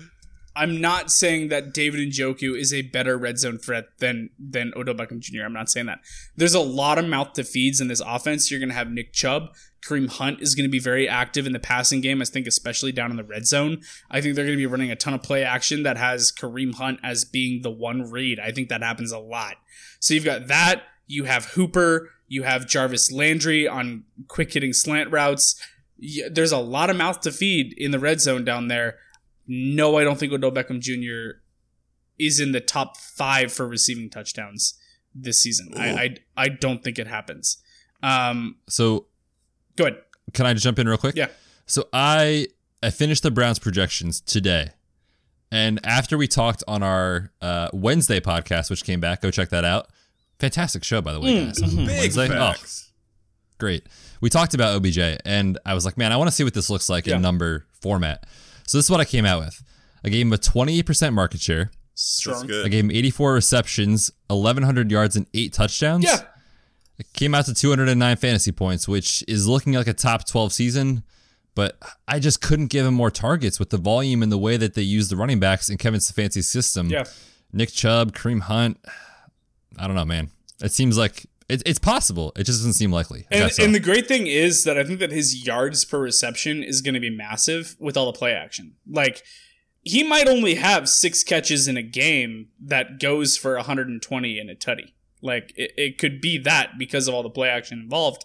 [0.57, 4.93] I'm not saying that David Njoku is a better red zone threat than than Odell
[4.95, 5.43] Beckham Jr.
[5.43, 5.99] I'm not saying that.
[6.36, 8.49] There's a lot of mouth to feeds in this offense.
[8.51, 9.53] You're going to have Nick Chubb.
[9.86, 12.21] Kareem Hunt is going to be very active in the passing game.
[12.21, 13.81] I think, especially down in the red zone.
[14.09, 16.75] I think they're going to be running a ton of play action that has Kareem
[16.75, 18.39] Hunt as being the one read.
[18.39, 19.55] I think that happens a lot.
[19.99, 20.83] So you've got that.
[21.07, 22.09] You have Hooper.
[22.27, 25.55] You have Jarvis Landry on quick hitting slant routes.
[26.29, 28.95] There's a lot of mouth to feed in the red zone down there.
[29.47, 31.39] No, I don't think Odell Beckham Jr.
[32.17, 34.79] is in the top five for receiving touchdowns
[35.13, 35.71] this season.
[35.77, 37.57] I, I I don't think it happens.
[38.01, 39.05] Um, So
[39.76, 39.99] go ahead.
[40.34, 41.15] can I just jump in real quick?
[41.15, 41.28] Yeah.
[41.65, 42.47] So I
[42.84, 44.69] I finished the Browns projections today.
[45.51, 49.63] And after we talked on our uh, Wednesday podcast, which came back, go check that
[49.63, 49.88] out.
[50.39, 51.61] Fantastic show, by the way, Mm, guys.
[51.63, 52.30] on Big Wednesday.
[52.38, 52.53] Oh,
[53.57, 53.88] great.
[54.21, 56.69] We talked about OBJ, and I was like, man, I want to see what this
[56.69, 57.15] looks like Yeah.
[57.17, 58.26] in number format.
[58.67, 59.63] So this is what I came out with.
[60.03, 61.71] I gave him a 28% market share.
[61.93, 62.51] Strong.
[62.51, 66.03] I gave him 84 receptions, 1,100 yards, and eight touchdowns.
[66.03, 66.23] Yeah.
[66.98, 71.04] It came out to 209 fantasy points, which is looking like a top 12 season.
[71.56, 71.78] But
[72.08, 74.82] I just couldn't give him more targets with the volume and the way that they
[74.82, 76.89] use the running backs in Kevin Stefanski's system.
[76.89, 77.06] Yeah.
[77.54, 78.78] Nick Chubb, Kareem Hunt.
[79.78, 80.32] I don't know, man.
[80.62, 82.34] It seems like It, it's possible.
[82.36, 83.26] It just doesn't seem likely.
[83.32, 83.50] And, all.
[83.60, 86.96] and the great thing is that I think that his yards per reception is going
[86.96, 88.76] to be massive with all the play action.
[88.89, 89.24] Like
[89.82, 94.56] he might only have six catches in a game that goes for 120 in a
[94.56, 94.93] tutty.
[95.26, 98.23] Like it, it could be that because of all the play action involved.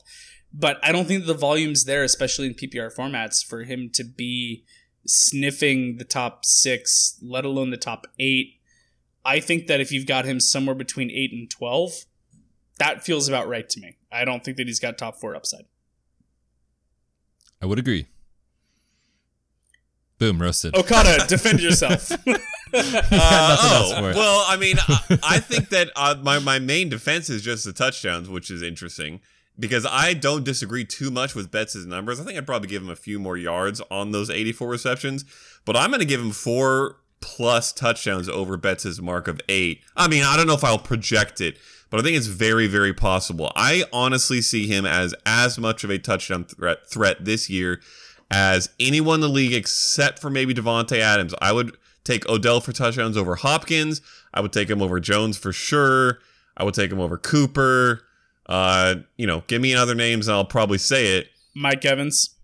[0.52, 4.64] But I don't think the volume's there, especially in PPR formats, for him to be
[5.06, 8.60] sniffing the top six, let alone the top eight.
[9.24, 12.04] I think that if you've got him somewhere between eight and 12,
[12.78, 13.96] that feels about right to me.
[14.10, 15.66] I don't think that he's got top four upside.
[17.62, 18.06] I would agree.
[20.18, 20.74] Boom, roasted.
[20.74, 22.10] Okada, defend yourself.
[23.12, 26.58] Uh, nothing else for oh, well, I mean, I, I think that uh, my my
[26.58, 29.20] main defense is just the touchdowns, which is interesting
[29.58, 32.20] because I don't disagree too much with Betz' numbers.
[32.20, 35.24] I think I'd probably give him a few more yards on those 84 receptions,
[35.64, 39.82] but I'm going to give him four plus touchdowns over Betz' mark of eight.
[39.96, 41.58] I mean, I don't know if I'll project it,
[41.90, 43.52] but I think it's very, very possible.
[43.54, 47.80] I honestly see him as as much of a touchdown threat threat this year
[48.30, 51.34] as anyone in the league except for maybe Davante Adams.
[51.42, 51.76] I would
[52.10, 54.00] take Odell for touchdowns over Hopkins.
[54.34, 56.18] I would take him over Jones for sure.
[56.56, 58.02] I would take him over Cooper.
[58.46, 61.28] Uh, you know, give me other names and I'll probably say it.
[61.54, 62.36] Mike Evans.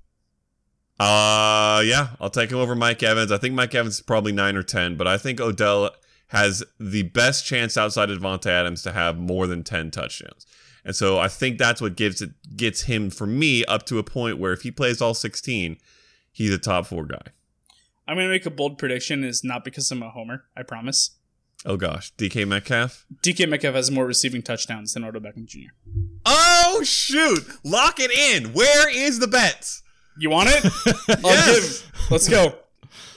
[0.98, 3.30] Uh, yeah, I'll take him over Mike Evans.
[3.30, 5.90] I think Mike Evans is probably nine or ten, but I think Odell
[6.28, 10.46] has the best chance outside of Davante Adams to have more than ten touchdowns.
[10.84, 14.02] And so I think that's what gives it gets him for me up to a
[14.04, 15.76] point where if he plays all sixteen,
[16.32, 17.32] he's a top four guy.
[18.08, 19.24] I'm going to make a bold prediction.
[19.24, 20.44] Is not because I'm a homer.
[20.56, 21.10] I promise.
[21.64, 23.06] Oh gosh, DK Metcalf.
[23.22, 25.70] DK Metcalf has more receiving touchdowns than Odell Beckham Jr.
[26.24, 27.44] Oh shoot!
[27.64, 28.52] Lock it in.
[28.52, 29.82] Where is the bets?
[30.18, 30.64] You want it?
[31.24, 31.80] I'll Yes.
[31.82, 32.10] give.
[32.10, 32.54] Let's go.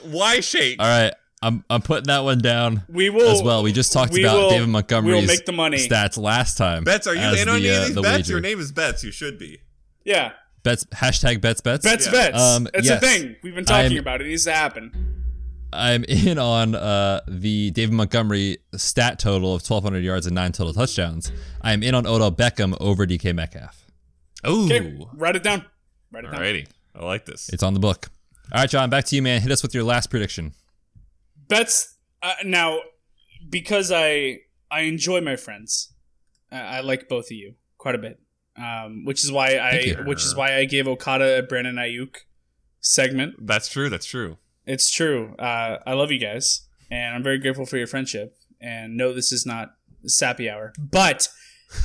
[0.04, 0.78] Why shake?
[0.82, 3.62] All right, I'm I'm putting that one down We will as well.
[3.64, 5.78] We just talked we about will- David Montgomery's We'll make the money.
[5.78, 6.84] stats last time.
[6.86, 8.18] Betz, are you as in on the, any uh, of these the bets?
[8.18, 8.32] wager.
[8.32, 9.04] Your name is Betz.
[9.04, 9.60] You should be.
[10.06, 10.32] Yeah.
[10.64, 11.84] Bets hashtag bets bets.
[11.86, 12.12] Bets, Yeah.
[12.12, 12.42] bets.
[12.42, 13.02] Um, it's yes.
[13.02, 13.36] a thing.
[13.44, 14.28] We've been talking I'm- about it.
[14.28, 15.16] It needs to happen.
[15.72, 20.74] I'm in on uh, the David Montgomery stat total of 1,200 yards and nine total
[20.74, 21.32] touchdowns.
[21.62, 23.86] I am in on Odell Beckham over DK Metcalf.
[24.48, 24.66] Ooh.
[24.66, 25.66] Okay, write it down.
[26.12, 26.42] Write it down.
[26.42, 26.68] Alrighty.
[26.96, 27.50] I like this.
[27.50, 28.10] It's on the book.
[28.52, 29.42] All right, Jon, back to you, man.
[29.42, 30.54] Hit us with your last prediction.
[31.48, 32.80] Bets uh, now
[33.48, 34.40] because I
[34.72, 35.94] I enjoy my friends.
[36.52, 38.20] I, I like both of you quite a bit,
[38.60, 42.16] um, which is why I which is why I gave Okada a Brandon Aiyuk
[42.80, 43.36] segment.
[43.46, 43.90] That's true.
[43.90, 44.38] That's true.
[44.66, 45.36] It's true.
[45.40, 48.36] Uh, I love you guys, and I'm very grateful for your friendship.
[48.62, 51.28] And no, this is not sappy hour, but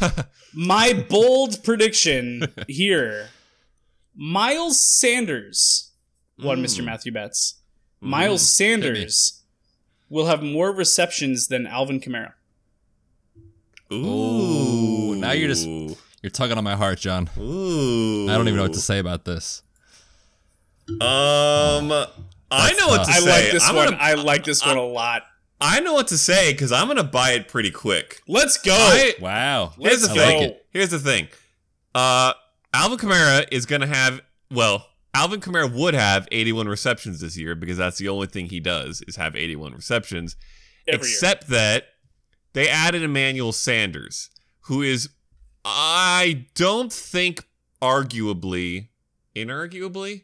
[0.55, 3.29] my bold prediction here:
[4.15, 5.93] Miles Sanders,
[6.37, 6.65] one Mm.
[6.65, 6.85] Mr.
[6.85, 7.61] Matthew Betz.
[8.01, 9.43] Miles Sanders
[10.11, 12.33] will have more receptions than Alvin Kamara.
[13.93, 15.15] Ooh.
[15.17, 15.67] now you're just-
[16.25, 17.29] You're tugging on my heart, Jon.
[17.39, 18.27] Ooh.
[18.31, 19.63] I don't even know what to say about this.
[20.89, 20.97] Um,
[22.51, 23.07] I know what tough.
[23.09, 23.31] to I say.
[23.31, 23.85] like this I'm one.
[23.91, 25.25] Gonna, I like this one a lot.
[25.61, 28.23] I know what to say because I'm gonna buy it pretty quick.
[28.27, 28.73] Let's go.
[28.75, 29.75] I- Wow.
[29.79, 30.49] Here's the Let's thing.
[30.49, 30.57] go.
[30.71, 31.29] Here's the thing.
[31.95, 32.33] Uh,
[32.73, 34.87] Alvin Kamara is gonna have well.
[35.13, 39.03] Alvin Kamara would have 81 receptions this year because that's the only thing he does
[39.07, 40.37] is have 81 receptions.
[40.89, 41.15] Every year.
[41.17, 41.85] except that
[42.55, 44.31] they added Emmanuel Sanders,
[44.63, 45.11] who is,
[45.65, 47.45] I don't think,
[47.81, 48.89] arguably,
[49.35, 50.23] inarguably,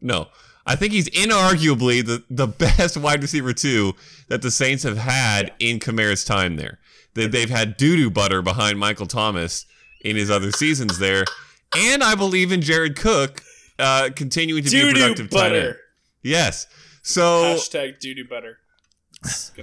[0.00, 0.28] no,
[0.66, 3.94] I think he's inarguably the the best wide receiver two
[4.28, 6.78] that the Saints have had in Kamara's time there.
[7.14, 9.66] That they've had doo doo butter behind Michael Thomas
[10.04, 11.24] in his other seasons there,
[11.76, 13.42] and I believe in Jared Cook
[13.78, 15.52] uh, continuing to be a Doo-doo productive tight end.
[15.54, 15.76] butter.
[16.22, 16.66] Yes.
[17.02, 18.58] So Hashtag doo doo butter.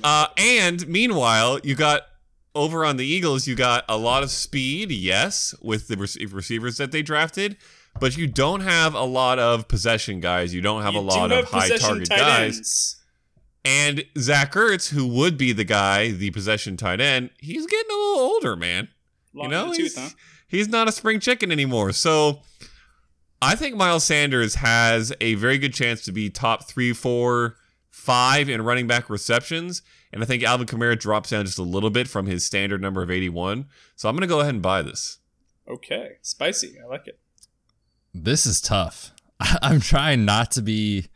[0.04, 2.04] uh, and meanwhile, you got
[2.56, 6.78] over on the Eagles, you got a lot of speed, yes, with the rec- receivers
[6.78, 7.58] that they drafted,
[8.00, 10.54] but you don't have a lot of possession guys.
[10.54, 12.58] You don't have You a lot of high target guys.
[12.58, 12.96] ends.
[13.66, 17.94] And Zach Ertz, who would be the guy, the possession tight end, he's getting a
[17.98, 18.88] little older, man.
[19.34, 20.10] Long you know, he's, tooth, huh?
[20.48, 21.92] he's not a spring chicken anymore.
[21.92, 22.42] So
[23.42, 27.58] I think Miles Sanders has a very good chance to be top three, four,
[27.90, 29.82] five in running back receptions.
[30.12, 33.04] And I think Alvin Kamara drops down just a little bit from his standard number
[33.04, 33.68] of 81.
[33.96, 35.20] So I'm going to go ahead and buy this.
[35.68, 36.78] Okay, spicy.
[36.84, 37.20] I like it.
[38.14, 39.12] This is tough.
[39.40, 41.08] I'm trying not to be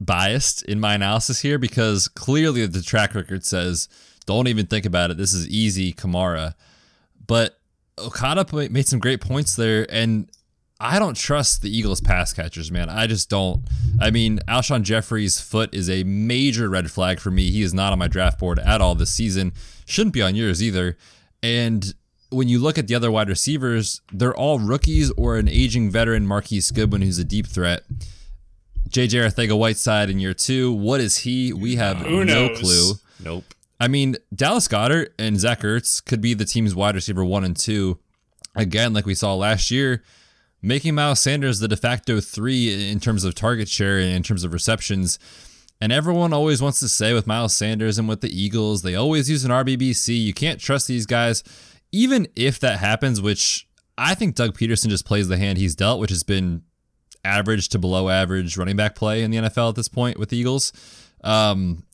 [0.00, 3.88] biased in my analysis here because clearly the track record says
[4.26, 5.16] don't even think about it.
[5.16, 6.54] This is easy, Kamara.
[7.26, 7.58] But
[7.98, 10.30] Okada made some great points there, and
[10.80, 12.88] I don't trust the Eagles pass catchers, man.
[12.88, 13.62] I just don't.
[14.00, 17.50] I mean, Alshon Jeffery's foot is a major red flag for me.
[17.50, 19.52] He is not on my draft board at all this season.
[19.86, 20.96] Shouldn't be on yours either.
[21.42, 21.94] And
[22.30, 26.26] when you look at the other wide receivers, they're all rookies or an aging veteran,
[26.28, 27.82] Marquise Goodwin, who's a deep threat.
[28.88, 30.72] JJ Arcega-Whiteside in year two.
[30.72, 31.52] What is he?
[31.52, 32.60] We have Who no knows?
[32.60, 32.92] clue.
[33.22, 33.44] Nope.
[33.80, 37.56] I mean, Dallas Goedert and Zach Ertz could be the team's wide receiver one and
[37.56, 37.98] two.
[38.54, 40.02] Again, like we saw last year,
[40.60, 44.44] making Miles Sanders the de facto three in terms of target share and in terms
[44.44, 45.18] of receptions.
[45.80, 49.30] And everyone always wants to say with Miles Sanders and with the Eagles, they always
[49.30, 50.20] use an RBBC.
[50.20, 51.44] You can't trust these guys.
[51.92, 56.00] Even if that happens, which I think Doug Pederson just plays the hand he's dealt,
[56.00, 56.62] which has been
[57.24, 60.36] average to below average running back play in the NFL at this point with the
[60.36, 60.72] Eagles.
[61.22, 61.84] Um,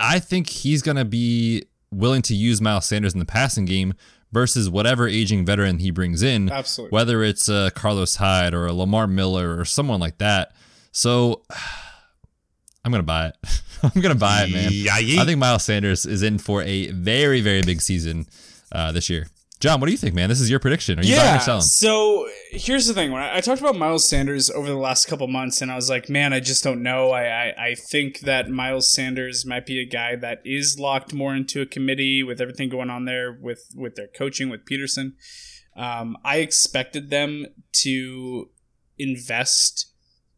[0.00, 3.94] I think he's going to be willing to use Miles Sanders in the passing game
[4.32, 6.94] versus whatever aging veteran he brings in, Absolutely.
[6.94, 10.52] whether it's uh, Carlos Hyde or a Lamar Miller or someone like that.
[10.92, 11.42] So
[12.84, 13.36] I'm going to buy it.
[13.82, 14.70] I'm going to buy it, man.
[14.72, 18.26] Yeah, I think Miles Sanders is in for a very, very big season
[18.72, 19.28] uh, this year.
[19.60, 20.28] Jon, what do you think, man?
[20.28, 21.00] This is your prediction.
[21.00, 21.62] Are you buying or selling?
[21.62, 25.26] So here's the thing: when I, I talked about Miles Sanders over the last couple
[25.26, 27.10] months, and I was like, man, I just don't know.
[27.10, 31.34] I, I I think that Miles Sanders might be a guy that is locked more
[31.34, 35.14] into a committee with everything going on there with with their coaching with Pederson.
[35.76, 37.46] Um, I expected them
[37.82, 38.50] to
[38.96, 39.92] invest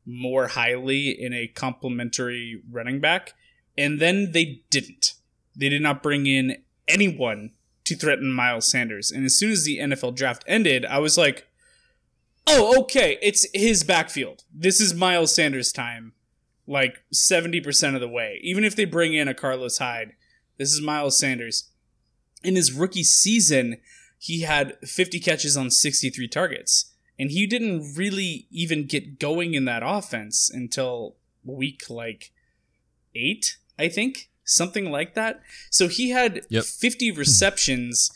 [0.07, 3.35] more highly in a complementary running back,
[3.77, 5.12] and then they didn't.
[5.55, 7.51] They did not bring in anyone
[7.91, 9.11] to threaten Miles Sanders.
[9.11, 11.49] And as soon as the NFL draft ended, I was like,
[12.47, 14.45] oh, okay, it's his backfield.
[14.55, 16.12] This is Miles Sanders' time,
[16.68, 18.38] like 70% of the way.
[18.45, 20.12] Even if they bring in a Carlos Hyde,
[20.57, 21.70] this is Miles Sanders.
[22.45, 23.78] In his rookie season,
[24.18, 26.93] he had 50 catches on 63 targets.
[27.18, 32.30] And he didn't really even get going in that offense until week like
[33.16, 34.30] eight, I think.
[34.51, 35.41] Something like that.
[35.71, 36.65] So he had Yep.
[36.65, 38.11] 50 receptions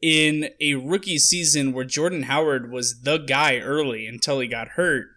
[0.00, 5.08] in a rookie season where Jordan Howard was the guy early until he got hurt.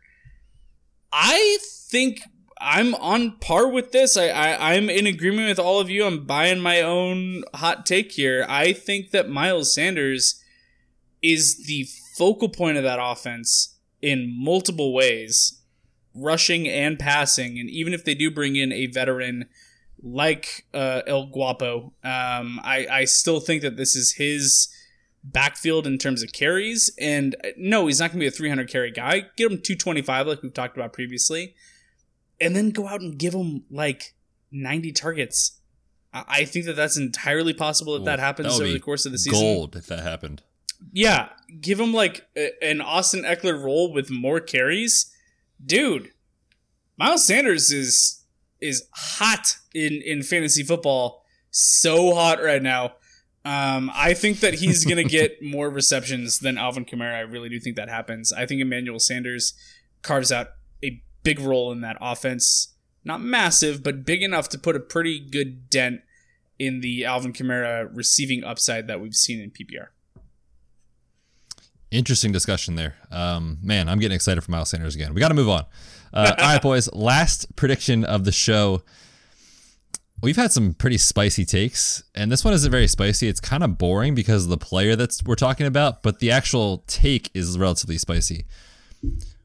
[1.11, 2.21] I think
[2.59, 4.17] I'm on par with this.
[4.17, 6.05] I, I I'm in agreement with all of you.
[6.05, 8.45] I'm buying my own hot take here.
[8.49, 10.43] I think that Miles Sanders
[11.21, 11.87] is the
[12.17, 15.61] focal point of that offense in multiple ways,
[16.13, 17.59] rushing and passing.
[17.59, 19.45] And even if they do bring in a veteran
[20.13, 24.69] like uh, El Guapo, um, I I still think that this is his
[25.23, 26.91] backfield in terms of carries.
[26.99, 29.25] And uh, no, he's not going to be a 300 carry guy.
[29.35, 31.55] Get him 225 like we've talked about previously,
[32.39, 34.13] and then go out and give him like
[34.51, 35.59] 90 targets.
[36.13, 39.17] I I think that that's entirely possible that that happens over the course of the
[39.17, 39.39] season.
[39.39, 40.43] Gold if that happened.
[40.93, 41.29] Yeah,
[41.59, 45.11] give him like a, an Austin Ekeler role with more carries,
[45.63, 46.11] dude.
[46.97, 48.16] Miles Sanders is
[48.61, 52.93] is hot in in fantasy football, so hot right now.
[53.45, 57.15] Um, I think that he's gonna get more receptions than Alvin Kamara.
[57.15, 58.33] I really do think that happens.
[58.33, 59.53] I think Emmanuel Sanders
[60.01, 60.49] carves out
[60.83, 62.73] a big role in that offense.
[63.03, 66.01] Not massive, but big enough to put a pretty good dent
[66.59, 69.87] in the Alvin Kamara receiving upside that we've seen in PPR.
[71.89, 72.95] Interesting discussion there.
[73.11, 75.13] Um, man, I'm getting excited for Miles Sanders again.
[75.13, 75.65] We got to move on.
[76.13, 76.91] Uh, all right, boys.
[76.93, 78.83] Last prediction of the show.
[80.21, 83.27] We've had some pretty spicy takes, and this one isn't very spicy.
[83.27, 86.83] It's kind of boring because of the player that we're talking about, but the actual
[86.87, 88.45] take is relatively spicy.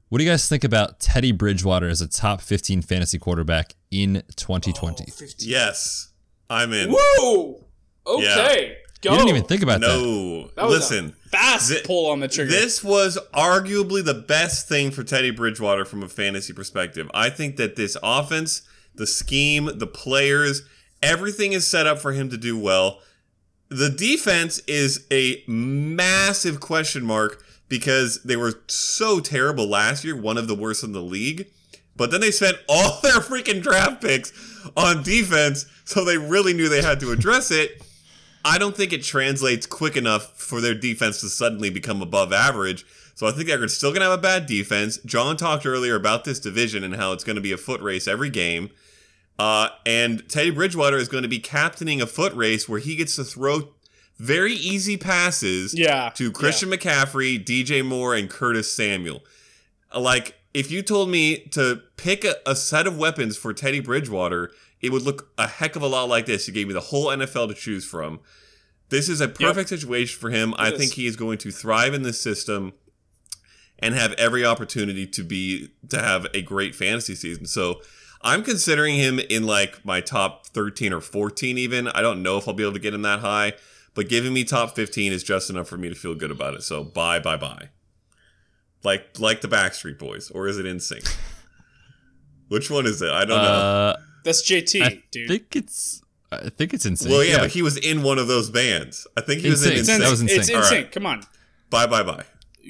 [0.08, 4.22] What do you guys think about Teddy Bridgewater as a top 15 fantasy quarterback in
[4.36, 5.04] 2020?
[5.38, 6.12] Yes,
[6.48, 6.90] I'm in.
[6.90, 7.66] Whoa!
[8.06, 9.12] Okay, go.
[9.12, 9.86] you didn't even think about that.
[9.88, 11.14] No, That was listen.
[11.26, 12.50] a fast Thi- pull on the trigger.
[12.50, 17.11] This was arguably the best thing for Teddy Bridgewater from a fantasy perspective.
[17.12, 18.62] I think that this offense,
[18.94, 20.62] the scheme, the players,
[21.03, 23.00] everything is set up for him to do well.
[23.68, 30.36] The defense is a massive question mark because they were so terrible last year, one
[30.36, 31.46] of the worst in the league.
[31.96, 34.32] But then they spent all their freaking draft picks
[34.76, 37.82] on defense, so they really knew they had to address it.
[38.45, 42.84] I don't think it translates quick enough for their defense to suddenly become above average.
[43.14, 44.99] So I think they're still going to have a bad defense.
[45.05, 48.09] Jon talked earlier about this division and how it's going to be a foot race
[48.09, 48.70] every game.
[49.38, 53.16] Uh, and Teddy Bridgewater is going to be captaining a foot race where he gets
[53.16, 53.70] to throw
[54.18, 59.24] very easy passes Yeah, to Christian McCaffrey, DJ Moore, and Curtis Samuel.
[59.97, 64.53] Like, if you told me to pick a, a set of weapons for Teddy Bridgewater,
[64.83, 66.47] it would look a heck of a lot like this.
[66.47, 68.20] He gave me the whole NFL to choose from.
[68.89, 70.55] This is a perfect situation for him.
[70.59, 70.78] I is.
[70.78, 72.74] think he is going to thrive in this system
[73.78, 77.47] and have every opportunity to be to have a great fantasy season.
[77.47, 77.80] So
[78.22, 81.89] I'm considering him in like my top 13 or 14 even.
[81.89, 83.55] I don't know if I'll be able to get him that high,
[83.95, 86.62] but giving me top 15 is just enough for me to feel good about it.
[86.62, 87.70] So bye, bye, bye.
[88.85, 91.16] Like like the Backstreet Boys, or is it NSYNC?
[92.49, 93.11] Which one is it?
[93.11, 93.49] I don't know.
[93.49, 94.83] Uh, That's JT, dude.
[94.83, 95.29] I dude.
[95.29, 96.03] think it's.
[96.31, 97.12] I think it's insane.
[97.12, 99.07] Well, yeah, but he was in one of those bands.
[99.16, 99.79] I think he was in NSYNC.
[99.79, 100.57] it's that was insane.
[100.57, 100.83] All insane.
[100.85, 100.91] right.
[100.93, 101.23] Come on.
[101.68, 102.25] Bye, bye, bye.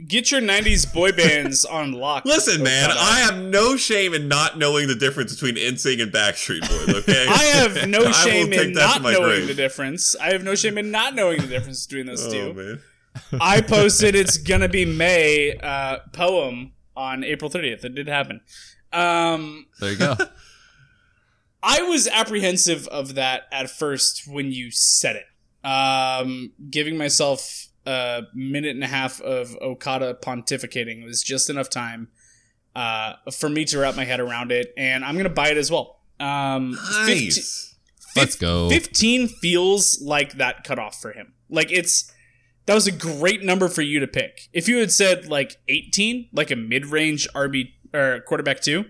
[0.09, 2.25] Get your 90s boy bands on lock.
[2.25, 6.61] Listen, man, I have no shame in not knowing the difference between NSYNC and Backstreet
[6.63, 7.03] Boys.
[7.03, 9.47] Okay, I have no shame in not knowing grave.
[9.49, 10.17] the difference.
[10.17, 12.55] I have no shame in not knowing the difference between those Oh two.
[12.55, 12.81] man.
[13.41, 17.85] I posted it's gonna be May uh, poem on April 30th.
[17.85, 18.41] It did happen.
[18.93, 20.17] Um, There you go.
[21.63, 25.67] I was apprehensive of that at first when you said it.
[25.67, 32.09] Um, giving myself a minute and a half of Okada pontificating was just enough time
[32.75, 35.71] uh, for me to wrap my head around it, and I'm gonna buy it as
[35.71, 36.01] well.
[36.19, 36.75] Um,
[37.07, 37.77] 15 Nice.
[38.17, 38.69] Let's go.
[38.69, 41.35] 15 feels like that cutoff for him.
[41.49, 42.13] Like it's
[42.67, 44.49] that was a great number for you to pick.
[44.53, 48.85] If you had said like 18, like a mid-range RB or quarterback two,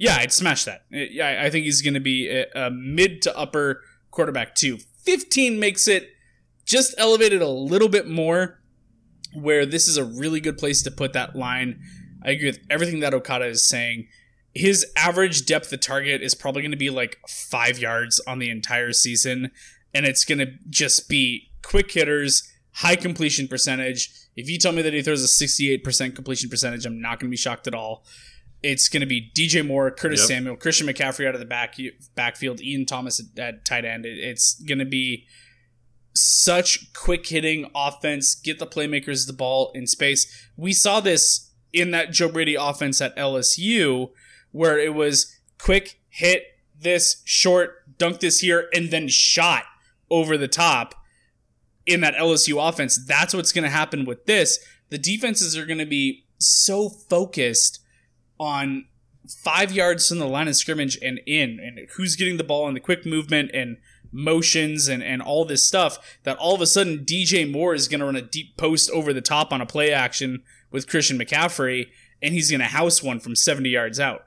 [0.00, 0.84] yeah, I'd smash that.
[0.92, 4.78] Uh, Yeah, I think he's going to be a, a mid to upper quarterback too.
[5.04, 6.08] 15 makes it
[6.64, 8.60] just elevated a little bit more
[9.34, 11.80] where this is a really good place to put that line.
[12.24, 14.08] I agree with everything that Okada is saying.
[14.54, 18.50] His average depth of target is probably going to be like five yards on the
[18.50, 19.50] entire season,
[19.94, 24.10] and it's going to just be quick hitters, high completion percentage.
[24.34, 27.30] If you tell me that he throws a 68% completion percentage, I'm not going to
[27.30, 28.04] be shocked at all.
[28.62, 30.28] It's going to be DJ Moore, Curtis Yep.
[30.28, 31.76] Samuel, Christian McCaffrey out of the back
[32.14, 34.04] backfield, Ian Thomas at, at tight end.
[34.04, 35.26] It- it's going to be
[36.12, 40.48] such quick hitting offense, get the playmakers the ball in space.
[40.56, 44.10] We saw this in that Joe Brady offense at LSU,
[44.50, 46.44] where it was quick hit
[46.78, 49.64] this short, dunk this here, and then shot
[50.10, 50.94] over the top
[51.86, 52.98] in that LSU offense.
[53.06, 54.58] That's what's going to happen with this.
[54.88, 57.79] The defenses are going to be so focused
[58.40, 58.86] on
[59.28, 62.74] five yards from the line of scrimmage and in, and who's getting the ball and
[62.74, 63.76] the quick movement and
[64.10, 68.00] motions and, and all this stuff that all of a sudden DJ Moore is going
[68.00, 71.90] to run a deep post over the top on a play action with Christian McCaffrey
[72.20, 74.22] and he's going to house one from 70 yards out.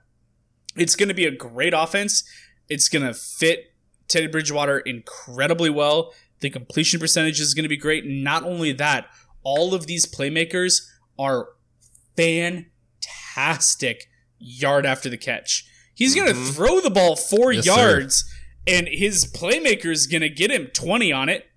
[0.78, 2.24] It's going to be a great offense.
[2.70, 3.74] It's going to fit
[4.08, 6.14] Teddy Bridgewater incredibly well.
[6.40, 8.06] The completion percentage is going to be great.
[8.06, 9.08] Not only that,
[9.44, 10.82] all of these playmakers
[11.20, 11.50] are
[13.36, 14.10] fantastic
[14.40, 15.66] yard after the catch.
[15.96, 16.54] He's going to Mhm.
[16.54, 17.72] throw the ball four Yes, sir.
[17.76, 18.26] yards,
[18.68, 21.48] and his playmaker is going to get him 20 on it.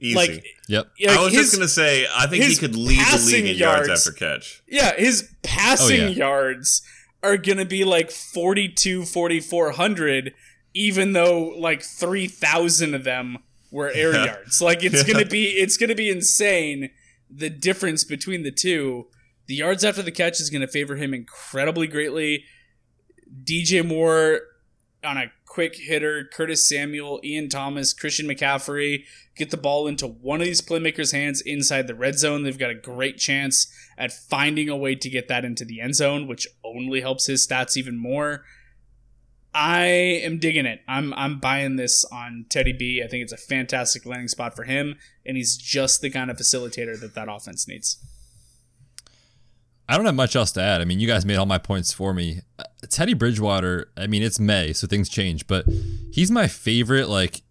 [0.00, 0.14] Easy.
[0.14, 0.90] Like, Yep.
[1.00, 3.56] like I was his- just gonna say, I think he could lead the league in
[3.56, 4.62] yards, yards- after catch.
[4.68, 6.08] Yeah, his passing Oh, yeah.
[6.10, 6.82] yards
[7.22, 10.34] are going to be like 42, 4,400,
[10.72, 13.38] even though like 3,000 of them
[13.72, 14.24] were air Yeah.
[14.26, 14.60] yards.
[14.62, 15.12] Like it's Yeah.
[15.14, 16.90] going to be, it's going to be insane
[17.28, 19.08] the difference between the two.
[19.48, 22.44] The yards after the catch is going to favor him incredibly greatly.
[23.44, 24.42] DJ Moore
[25.02, 29.04] on a quick hitter, Curtis Samuel, Ian Thomas, Christian McCaffrey
[29.36, 32.42] get the ball into one of these playmakers' hands inside the red zone.
[32.42, 35.94] They've got a great chance at finding a way to get that into the end
[35.94, 38.44] zone, which only helps his stats even more.
[39.54, 40.80] I am digging it.
[40.86, 43.02] I'm I'm buying this on Teddy B.
[43.02, 46.36] I think it's a fantastic landing spot for him, and he's just the kind of
[46.36, 47.96] facilitator that that offense needs.
[49.88, 50.80] I don't have much else to add.
[50.80, 52.40] I mean, you guys made all my points for me.
[52.58, 55.64] Uh, Teddy Bridgewater, I mean, it's May, so things change, but
[56.12, 57.42] he's my favorite, like,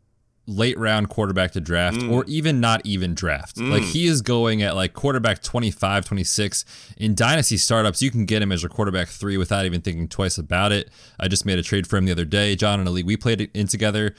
[0.46, 3.58] late round quarterback to draft or even not even draft.
[3.58, 6.64] Like, he is going at, like, quarterback 25, 26.
[6.98, 10.38] In dynasty startups, you can get him as your quarterback three without even thinking twice
[10.38, 10.90] about it.
[11.20, 12.56] I just made a trade for him the other day.
[12.56, 14.16] Jon and a league we played it in together.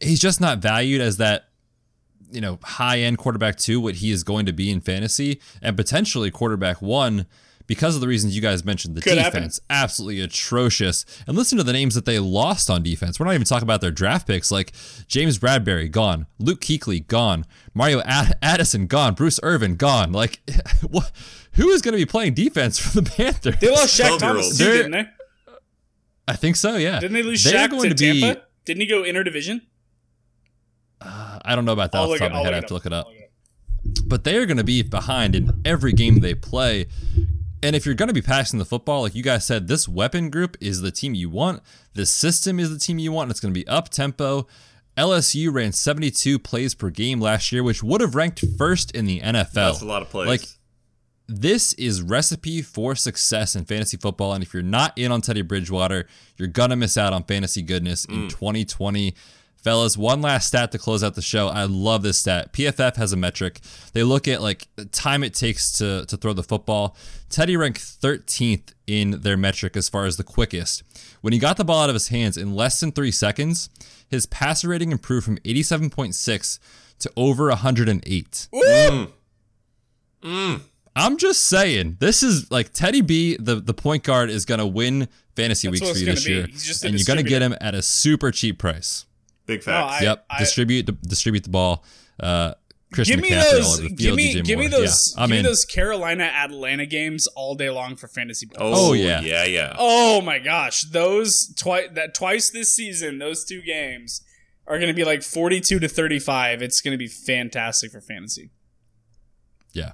[0.00, 1.48] He's just not valued as that
[2.30, 5.76] you know, high end quarterback two, what he is going to be in fantasy, and
[5.76, 7.26] potentially quarterback one
[7.66, 8.94] because of the reasons you guys mentioned.
[8.94, 9.40] The Could happen.
[9.40, 11.04] defense, absolutely atrocious.
[11.26, 13.18] And listen to the names that they lost on defense.
[13.18, 14.72] We're not even talking about their draft picks like
[15.08, 16.26] James Bradberry, gone.
[16.38, 17.44] Luke Kuechly, gone.
[17.74, 19.14] Mario Ad- Addison, gone.
[19.14, 20.12] Bruce Irvin, gone.
[20.12, 20.40] Like,
[20.88, 21.10] what?
[21.52, 23.56] Who is going to be playing defense for the Panthers?
[23.60, 24.20] They lost Shaq 12-year-olds.
[24.20, 25.06] Thomas too, didn't they?
[26.28, 26.98] I think so, yeah.
[27.00, 28.42] Didn't they lose They're Shaq going to, to be- Tampa?
[28.64, 29.60] Didn't he go interdivision?
[31.00, 32.52] Uh, I don't know about that I'll off the top of my head.
[32.52, 33.06] I have to it look it up.
[33.06, 33.30] I'll look it
[34.00, 34.08] up.
[34.08, 36.86] but they are going to be behind in every game they play.
[37.66, 40.30] And if you're going to be passing the football, like you guys said, this weapon
[40.30, 41.64] group is the team you want.
[41.94, 43.24] This system is the team you want.
[43.24, 44.46] And it's going to be up tempo.
[44.96, 49.18] LSU ran 72 plays per game last year, which would have ranked first in the
[49.18, 49.52] NFL.
[49.52, 50.28] That's a lot of plays.
[50.28, 50.42] Like
[51.26, 54.32] this is recipe for success in fantasy football.
[54.32, 56.06] And if you're not in on Teddy Bridgewater,
[56.36, 58.30] you're gonna miss out on fantasy goodness in mm.
[58.30, 59.12] 2020.
[59.66, 61.48] Fellas, one last stat to close out the show.
[61.48, 62.52] I love this stat.
[62.52, 63.58] PFF has a metric.
[63.94, 66.96] They look at like the time it takes to, to throw the football.
[67.30, 70.84] Teddy ranked 13th in their metric as far as the quickest.
[71.20, 73.68] When he got the ball out of his hands in less than three seconds,
[74.08, 76.60] his passer rating improved from 87.6
[77.00, 78.48] to over 108.
[78.52, 78.62] Woo!
[78.62, 79.10] Mm.
[80.22, 80.60] Mm.
[80.94, 84.66] I'm just saying, this is like Teddy B, the, the point guard, is going to
[84.66, 86.32] win fantasy That's weeks for you this be.
[86.34, 86.46] year.
[86.46, 89.06] He's just a and you're going to get him at a super cheap price.
[89.46, 89.72] Big No.
[89.72, 90.26] I- yep.
[90.38, 91.84] distribute distribute the ball.
[92.20, 92.54] Uh,
[92.92, 93.78] Christian Give me McCaffrey all those.
[93.80, 94.34] over the Give me.
[94.36, 95.14] DJ Give me those.
[95.16, 95.44] Yeah, I'm give me in.
[95.44, 98.60] those Carolina Atlanta games all day long for fantasy points.
[98.62, 99.20] oh, Oh, yeah.
[99.20, 99.74] yeah, yeah.
[99.78, 104.22] Oh my gosh, those twice that twice this season, those two games
[104.68, 106.62] are going to be like 42 to 35.
[106.62, 108.50] It's going to be fantastic for fantasy.
[109.72, 109.92] Yeah.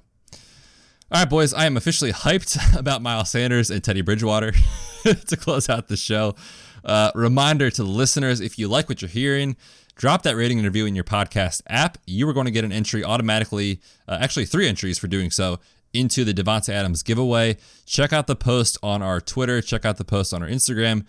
[1.11, 1.53] All right, boys.
[1.53, 4.51] I am officially hyped about Miles Sanders and Teddy Bridgewater
[5.03, 6.35] to close out the show.
[6.83, 9.55] Uh, reminder to the listeners if you like what you're hearing,
[9.95, 11.97] drop that rating and review in your podcast app.
[12.05, 15.59] You are going to get an entry automatically, uh, actually, three entries for doing so
[15.93, 17.57] into the Davante Adams giveaway.
[17.85, 21.05] Check out the post on our Twitter, check out the post on our Instagram.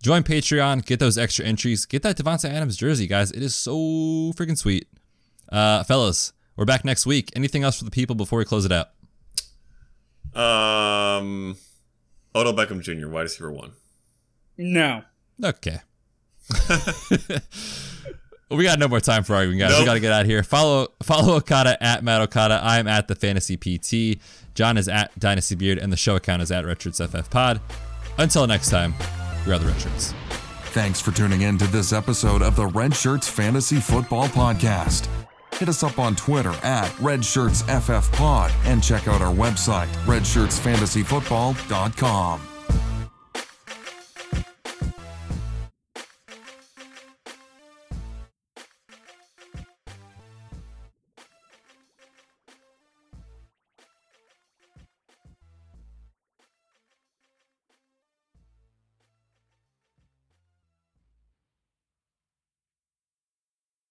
[0.00, 3.32] Join Patreon, get those extra entries, get that Davante Adams jersey, guys.
[3.32, 3.74] It is so
[4.36, 4.86] freaking sweet.
[5.50, 7.30] Uh, fellas, we're back next week.
[7.34, 8.90] Anything else for the people before we close it out?
[10.40, 11.56] Um,
[12.34, 13.72] Odell Beckham Jr., wide receiver one.
[14.56, 15.02] No.
[15.44, 15.80] Okay.
[18.50, 19.78] we got no more time for arguing, guys.
[19.78, 20.42] We got to get out of here.
[20.42, 22.60] Follow follow Okada at Matt Okada.
[22.62, 24.20] I am at the Fantasy PT.
[24.54, 27.60] Jon is at Dynasty Beard, and the show account is at Redshirts FF Pod.
[28.18, 28.94] Until next time,
[29.46, 30.14] we are the Redshirts.
[30.72, 35.08] Thanks for tuning in to this episode of the Red Shirts Fantasy Football Podcast.
[35.54, 42.57] Hit us up on Twitter at RedShirtsFFPod and check out our website, redshirtsfantasyfootball.com.